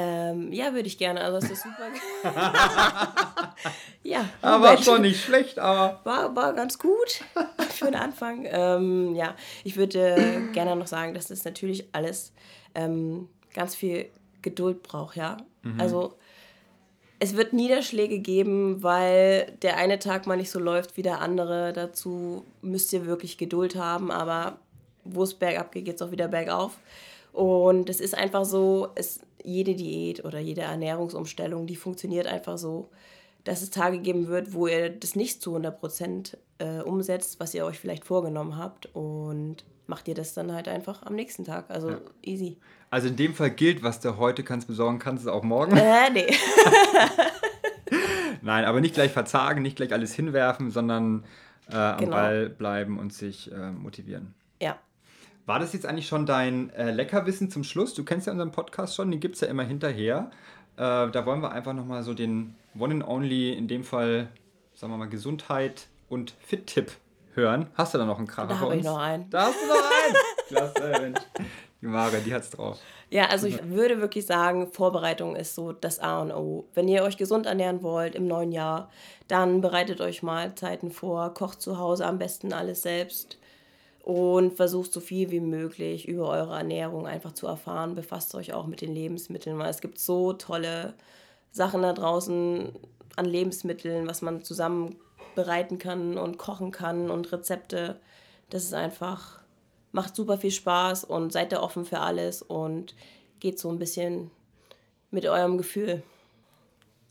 Ähm, 0.00 0.52
ja, 0.52 0.72
würde 0.74 0.86
ich 0.86 0.96
gerne. 0.96 1.22
Also, 1.22 1.40
das 1.40 1.50
ist 1.50 1.64
super. 1.64 1.88
ja. 4.04 4.28
Aber 4.40 4.64
war 4.64 4.78
schon 4.80 5.02
nicht 5.02 5.20
schlecht, 5.20 5.58
aber. 5.58 6.00
War, 6.04 6.36
war 6.36 6.52
ganz 6.52 6.78
gut 6.78 7.24
für 7.70 7.86
den 7.86 7.96
Anfang. 7.96 8.46
Ähm, 8.48 9.16
ja, 9.16 9.34
ich 9.64 9.76
würde 9.76 10.50
gerne 10.52 10.76
noch 10.76 10.86
sagen, 10.86 11.14
dass 11.14 11.26
das 11.26 11.44
natürlich 11.44 11.88
alles 11.90 12.32
ähm, 12.76 13.28
ganz 13.52 13.74
viel 13.74 14.08
Geduld 14.40 14.84
braucht, 14.84 15.16
ja. 15.16 15.38
Mhm. 15.62 15.80
Also, 15.80 16.14
es 17.18 17.36
wird 17.36 17.52
Niederschläge 17.52 18.20
geben, 18.20 18.84
weil 18.84 19.52
der 19.62 19.78
eine 19.78 19.98
Tag 19.98 20.28
mal 20.28 20.36
nicht 20.36 20.52
so 20.52 20.60
läuft 20.60 20.96
wie 20.96 21.02
der 21.02 21.20
andere. 21.20 21.72
Dazu 21.72 22.44
müsst 22.62 22.92
ihr 22.92 23.04
wirklich 23.04 23.36
Geduld 23.36 23.74
haben, 23.74 24.12
aber 24.12 24.60
wo 25.02 25.24
es 25.24 25.34
bergab 25.34 25.72
geht, 25.72 25.86
geht 25.86 25.96
es 25.96 26.02
auch 26.02 26.12
wieder 26.12 26.28
bergauf. 26.28 26.78
Und 27.32 27.90
es 27.90 27.98
ist 27.98 28.16
einfach 28.16 28.44
so, 28.44 28.90
es, 28.94 29.20
jede 29.42 29.74
Diät 29.74 30.24
oder 30.24 30.38
jede 30.38 30.62
Ernährungsumstellung, 30.62 31.66
die 31.66 31.76
funktioniert 31.76 32.26
einfach 32.26 32.58
so, 32.58 32.90
dass 33.44 33.62
es 33.62 33.70
Tage 33.70 33.98
geben 33.98 34.28
wird, 34.28 34.52
wo 34.52 34.66
ihr 34.66 34.90
das 34.90 35.16
nicht 35.16 35.42
zu 35.42 35.50
100 35.50 35.80
Prozent 35.80 36.38
äh, 36.58 36.80
umsetzt, 36.80 37.40
was 37.40 37.54
ihr 37.54 37.64
euch 37.64 37.78
vielleicht 37.78 38.04
vorgenommen 38.04 38.56
habt. 38.56 38.94
Und 38.94 39.64
macht 39.88 40.06
ihr 40.06 40.14
das 40.14 40.34
dann 40.34 40.52
halt 40.52 40.68
einfach 40.68 41.02
am 41.04 41.14
nächsten 41.14 41.44
Tag. 41.44 41.70
Also 41.70 41.90
ja. 41.90 41.98
easy. 42.22 42.58
Also 42.90 43.08
in 43.08 43.16
dem 43.16 43.34
Fall 43.34 43.50
gilt, 43.50 43.82
was 43.82 44.00
du 44.00 44.16
heute 44.18 44.44
kannst 44.44 44.68
besorgen, 44.68 44.98
kannst 44.98 45.26
du 45.26 45.30
auch 45.30 45.42
morgen. 45.42 45.76
Äh, 45.76 46.10
nee. 46.10 46.26
Nein, 48.42 48.64
aber 48.64 48.80
nicht 48.80 48.94
gleich 48.94 49.12
verzagen, 49.12 49.62
nicht 49.62 49.76
gleich 49.76 49.92
alles 49.92 50.14
hinwerfen, 50.14 50.70
sondern 50.70 51.24
äh, 51.70 51.76
am 51.76 51.98
genau. 51.98 52.12
Ball 52.12 52.48
bleiben 52.50 52.98
und 52.98 53.12
sich 53.12 53.50
äh, 53.50 53.70
motivieren. 53.70 54.34
War 55.48 55.58
das 55.58 55.72
jetzt 55.72 55.86
eigentlich 55.86 56.06
schon 56.06 56.26
dein 56.26 56.68
äh, 56.74 56.90
Leckerwissen 56.90 57.50
zum 57.50 57.64
Schluss? 57.64 57.94
Du 57.94 58.04
kennst 58.04 58.26
ja 58.26 58.34
unseren 58.34 58.52
Podcast 58.52 58.94
schon, 58.94 59.10
den 59.10 59.18
gibt 59.18 59.36
es 59.36 59.40
ja 59.40 59.48
immer 59.48 59.62
hinterher. 59.62 60.30
Äh, 60.76 61.08
da 61.08 61.24
wollen 61.24 61.40
wir 61.40 61.52
einfach 61.52 61.72
nochmal 61.72 62.02
so 62.02 62.12
den 62.12 62.54
One 62.78 62.96
and 62.96 63.08
Only, 63.08 63.54
in 63.54 63.66
dem 63.66 63.82
Fall, 63.82 64.28
sagen 64.74 64.92
wir 64.92 64.98
mal, 64.98 65.08
Gesundheit 65.08 65.86
und 66.10 66.34
Fit-Tipp 66.40 66.92
hören. 67.32 67.66
Hast 67.76 67.94
du 67.94 67.98
da 67.98 68.04
noch 68.04 68.18
einen 68.18 68.26
Kracher 68.26 68.48
Da 68.48 68.60
habe 68.60 68.76
ich 68.76 68.84
noch 68.84 68.98
einen. 68.98 69.30
Da 69.30 69.46
hast 69.46 69.56
du 69.62 69.68
noch 69.68 69.74
einen. 69.74 70.16
Klasse, 70.48 71.00
Mensch. 71.00 71.20
Die 71.80 71.86
Mare, 71.86 72.18
die 72.18 72.34
hat's 72.34 72.50
drauf. 72.50 72.78
Ja, 73.08 73.28
also 73.30 73.46
ich 73.46 73.70
würde 73.70 74.02
wirklich 74.02 74.26
sagen, 74.26 74.70
Vorbereitung 74.70 75.34
ist 75.34 75.54
so 75.54 75.72
das 75.72 75.98
A 75.98 76.20
und 76.20 76.30
O. 76.30 76.66
Wenn 76.74 76.88
ihr 76.88 77.04
euch 77.04 77.16
gesund 77.16 77.46
ernähren 77.46 77.82
wollt 77.82 78.14
im 78.14 78.26
neuen 78.26 78.52
Jahr, 78.52 78.90
dann 79.28 79.62
bereitet 79.62 80.02
euch 80.02 80.22
Mahlzeiten 80.22 80.90
vor, 80.90 81.32
kocht 81.32 81.62
zu 81.62 81.78
Hause 81.78 82.04
am 82.04 82.18
besten 82.18 82.52
alles 82.52 82.82
selbst 82.82 83.38
und 84.08 84.56
versucht 84.56 84.90
so 84.90 85.00
viel 85.00 85.30
wie 85.30 85.38
möglich 85.38 86.08
über 86.08 86.30
eure 86.30 86.56
Ernährung 86.56 87.06
einfach 87.06 87.32
zu 87.32 87.46
erfahren. 87.46 87.94
Befasst 87.94 88.34
euch 88.34 88.54
auch 88.54 88.66
mit 88.66 88.80
den 88.80 88.94
Lebensmitteln, 88.94 89.58
weil 89.58 89.68
es 89.68 89.82
gibt 89.82 89.98
so 89.98 90.32
tolle 90.32 90.94
Sachen 91.50 91.82
da 91.82 91.92
draußen 91.92 92.72
an 93.16 93.24
Lebensmitteln, 93.26 94.08
was 94.08 94.22
man 94.22 94.42
zusammen 94.42 94.96
bereiten 95.34 95.76
kann 95.76 96.16
und 96.16 96.38
kochen 96.38 96.70
kann 96.70 97.10
und 97.10 97.30
Rezepte. 97.32 98.00
Das 98.48 98.64
ist 98.64 98.72
einfach, 98.72 99.40
macht 99.92 100.16
super 100.16 100.38
viel 100.38 100.52
Spaß 100.52 101.04
und 101.04 101.30
seid 101.30 101.52
da 101.52 101.60
offen 101.60 101.84
für 101.84 102.00
alles 102.00 102.40
und 102.40 102.94
geht 103.40 103.58
so 103.58 103.68
ein 103.68 103.78
bisschen 103.78 104.30
mit 105.10 105.26
eurem 105.26 105.58
Gefühl. 105.58 106.02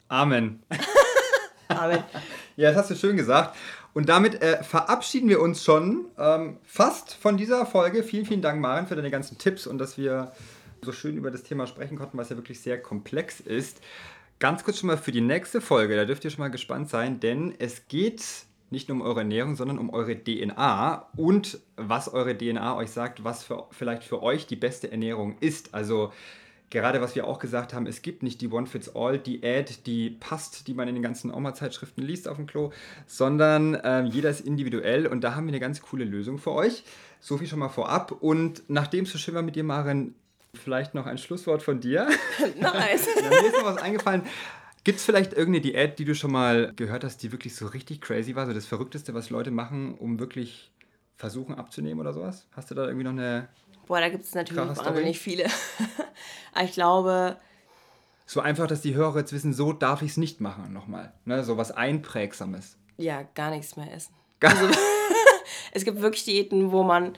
Amen. 0.07 0.63
Amen. 1.67 2.03
Ja, 2.59 2.69
das 2.71 2.77
hast 2.77 2.89
du 2.89 2.95
schön 2.95 3.15
gesagt. 3.15 3.55
Und 3.97 4.09
damit 4.09 4.43
äh, 4.43 4.61
verabschieden 4.61 5.27
wir 5.27 5.41
uns 5.41 5.63
schon 5.63 6.05
ähm, 6.19 6.57
fast 6.63 7.15
von 7.15 7.35
dieser 7.35 7.65
Folge. 7.65 8.03
Vielen, 8.03 8.27
vielen 8.27 8.43
Dank, 8.43 8.61
Maren, 8.61 8.85
für 8.85 8.95
deine 8.95 9.09
ganzen 9.09 9.39
Tipps 9.39 9.65
und 9.65 9.79
dass 9.79 9.97
wir 9.97 10.33
so 10.83 10.91
schön 10.91 11.17
über 11.17 11.31
das 11.31 11.41
Thema 11.41 11.65
sprechen 11.65 11.97
konnten, 11.97 12.15
was 12.15 12.29
ja 12.29 12.35
wirklich 12.35 12.59
sehr 12.59 12.79
komplex 12.79 13.39
ist. 13.39 13.81
Ganz 14.37 14.63
kurz 14.63 14.77
schon 14.77 14.85
mal 14.85 14.99
für 14.99 15.11
die 15.11 15.21
nächste 15.21 15.61
Folge, 15.61 15.95
da 15.95 16.05
dürft 16.05 16.23
ihr 16.25 16.29
schon 16.29 16.41
mal 16.41 16.51
gespannt 16.51 16.91
sein, 16.91 17.19
denn 17.19 17.55
es 17.57 17.87
geht 17.87 18.23
nicht 18.69 18.87
nur 18.87 18.97
um 18.97 19.01
eure 19.01 19.21
Ernährung, 19.21 19.55
sondern 19.55 19.79
um 19.79 19.89
eure 19.89 20.15
DNA 20.15 21.07
und 21.15 21.57
was 21.75 22.07
eure 22.07 22.37
DNA 22.37 22.77
euch 22.77 22.91
sagt, 22.91 23.23
was 23.23 23.43
für, 23.45 23.65
vielleicht 23.71 24.03
für 24.03 24.21
euch 24.21 24.45
die 24.45 24.57
beste 24.57 24.91
Ernährung 24.91 25.37
ist. 25.39 25.73
Also 25.73 26.13
gerade 26.69 27.01
was 27.01 27.15
wir 27.15 27.27
auch 27.27 27.39
gesagt 27.39 27.73
haben, 27.73 27.87
es 27.87 28.01
gibt 28.01 28.23
nicht 28.23 28.41
die 28.41 28.49
One-Fits-All-Diät, 28.49 29.85
die 29.87 30.09
passt, 30.09 30.67
die 30.67 30.73
man 30.73 30.87
in 30.87 30.95
den 30.95 31.03
ganzen 31.03 31.33
Oma-Zeitschriften 31.33 32.01
liest 32.01 32.27
auf 32.27 32.37
dem 32.37 32.47
Klo, 32.47 32.71
sondern 33.05 33.75
äh, 33.75 34.03
jeder 34.03 34.29
ist 34.29 34.41
individuell 34.41 35.07
und 35.07 35.23
da 35.23 35.35
haben 35.35 35.45
wir 35.45 35.51
eine 35.51 35.59
ganz 35.59 35.81
coole 35.81 36.05
Lösung 36.05 36.37
für 36.37 36.51
euch. 36.51 36.83
So 37.19 37.37
viel 37.37 37.47
schon 37.47 37.59
mal 37.59 37.69
vorab. 37.69 38.11
Und 38.11 38.63
nachdem 38.67 39.05
es 39.05 39.11
so 39.11 39.17
schön 39.17 39.33
war 39.33 39.41
mit 39.41 39.55
dir, 39.55 39.63
Maren, 39.63 40.15
vielleicht 40.53 40.93
noch 40.93 41.05
ein 41.05 41.17
Schlusswort 41.17 41.63
von 41.63 41.79
dir. 41.79 42.07
Nice. 42.59 43.07
ja, 43.21 43.29
mir 43.29 43.47
ist 43.47 43.57
noch 43.57 43.65
was 43.65 43.77
eingefallen. 43.77 44.23
Gibt 44.83 44.99
es 44.99 45.05
vielleicht 45.05 45.33
irgendeine 45.33 45.61
Diät, 45.61 45.99
die 45.99 46.05
du 46.05 46.15
schon 46.15 46.31
mal 46.31 46.71
gehört 46.75 47.03
hast, 47.03 47.21
die 47.21 47.31
wirklich 47.31 47.55
so 47.55 47.67
richtig 47.67 47.99
crazy 48.01 48.35
war? 48.35 48.45
So 48.45 48.53
das 48.53 48.65
Verrückteste, 48.65 49.13
was 49.13 49.29
Leute 49.29 49.51
machen, 49.51 49.95
um 49.95 50.19
wirklich 50.19 50.71
versuchen 51.17 51.55
abzunehmen 51.55 51.99
oder 51.99 52.13
sowas? 52.13 52.47
Hast 52.51 52.71
du 52.71 52.75
da 52.75 52.85
irgendwie 52.85 53.03
noch 53.03 53.11
eine. 53.11 53.49
Boah, 53.87 53.99
da 53.99 54.09
gibt 54.09 54.25
es 54.25 54.35
natürlich 54.35 54.77
wahnsinnig 54.77 55.19
viele. 55.19 55.45
Aber 56.53 56.65
ich 56.65 56.73
glaube. 56.73 57.37
So 58.25 58.41
einfach, 58.41 58.67
dass 58.67 58.81
die 58.81 58.93
Hörer 58.93 59.19
jetzt 59.19 59.31
wissen, 59.31 59.53
so 59.53 59.71
darf 59.71 60.01
ich 60.01 60.11
es 60.11 60.17
nicht 60.17 60.41
machen 60.41 60.73
nochmal. 60.73 61.13
Ne? 61.25 61.43
So 61.43 61.57
was 61.57 61.71
Einprägsames. 61.71 62.77
Ja, 62.97 63.23
gar 63.35 63.51
nichts 63.51 63.75
mehr 63.75 63.91
essen. 63.93 64.13
Also, 64.39 64.67
es 65.71 65.83
gibt 65.83 65.99
wirklich 65.99 66.23
Diäten, 66.23 66.71
wo 66.71 66.83
man 66.83 67.17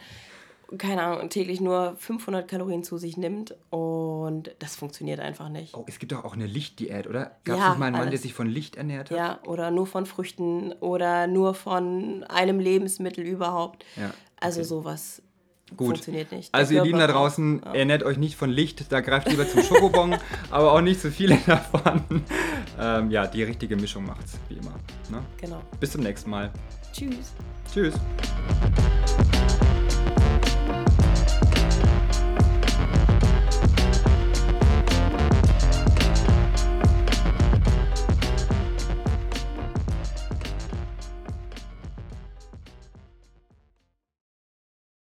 keine 0.77 1.01
Ahnung, 1.03 1.29
täglich 1.29 1.61
nur 1.61 1.95
500 1.97 2.47
Kalorien 2.47 2.83
zu 2.83 2.97
sich 2.97 3.17
nimmt 3.17 3.55
und 3.69 4.55
das 4.59 4.75
funktioniert 4.75 5.19
einfach 5.19 5.49
nicht. 5.49 5.75
Oh, 5.75 5.85
es 5.87 5.99
gibt 5.99 6.11
doch 6.11 6.23
auch 6.23 6.33
eine 6.33 6.45
Lichtdiät, 6.45 7.07
oder? 7.07 7.37
Gab 7.43 7.55
es 7.55 7.63
ja, 7.63 7.69
nicht 7.69 7.79
mal 7.79 7.85
einen 7.87 7.95
alles. 7.95 8.05
Mann, 8.05 8.11
der 8.11 8.19
sich 8.19 8.33
von 8.33 8.47
Licht 8.47 8.75
ernährt 8.75 9.09
hat? 9.09 9.17
Ja, 9.17 9.39
oder 9.45 9.71
nur 9.71 9.87
von 9.87 10.05
Früchten 10.05 10.73
oder 10.73 11.27
nur 11.27 11.55
von 11.55 12.23
einem 12.25 12.59
Lebensmittel 12.59 13.25
überhaupt. 13.25 13.83
Ja, 13.95 14.03
also 14.03 14.13
okay. 14.13 14.15
Also 14.39 14.63
sowas 14.63 15.21
Gut. 15.75 15.87
funktioniert 15.87 16.31
nicht. 16.31 16.53
Der 16.53 16.59
also 16.59 16.73
ihr 16.73 16.83
Lieben 16.83 16.99
da 16.99 17.07
draußen, 17.07 17.61
ja. 17.63 17.73
ernährt 17.73 18.03
euch 18.03 18.17
nicht 18.17 18.35
von 18.35 18.49
Licht, 18.49 18.91
da 18.91 19.01
greift 19.01 19.29
lieber 19.29 19.47
zum 19.47 19.63
Schokobon, 19.63 20.15
aber 20.51 20.73
auch 20.73 20.81
nicht 20.81 21.01
zu 21.01 21.11
viele 21.11 21.37
davon. 21.45 22.23
Ähm, 22.79 23.11
ja, 23.11 23.27
die 23.27 23.43
richtige 23.43 23.75
Mischung 23.75 24.05
macht's, 24.05 24.39
wie 24.49 24.55
immer. 24.55 24.73
Ne? 25.09 25.23
Genau. 25.37 25.61
Bis 25.79 25.91
zum 25.91 26.01
nächsten 26.01 26.29
Mal. 26.29 26.51
Tschüss. 26.93 27.33
Tschüss. 27.71 27.93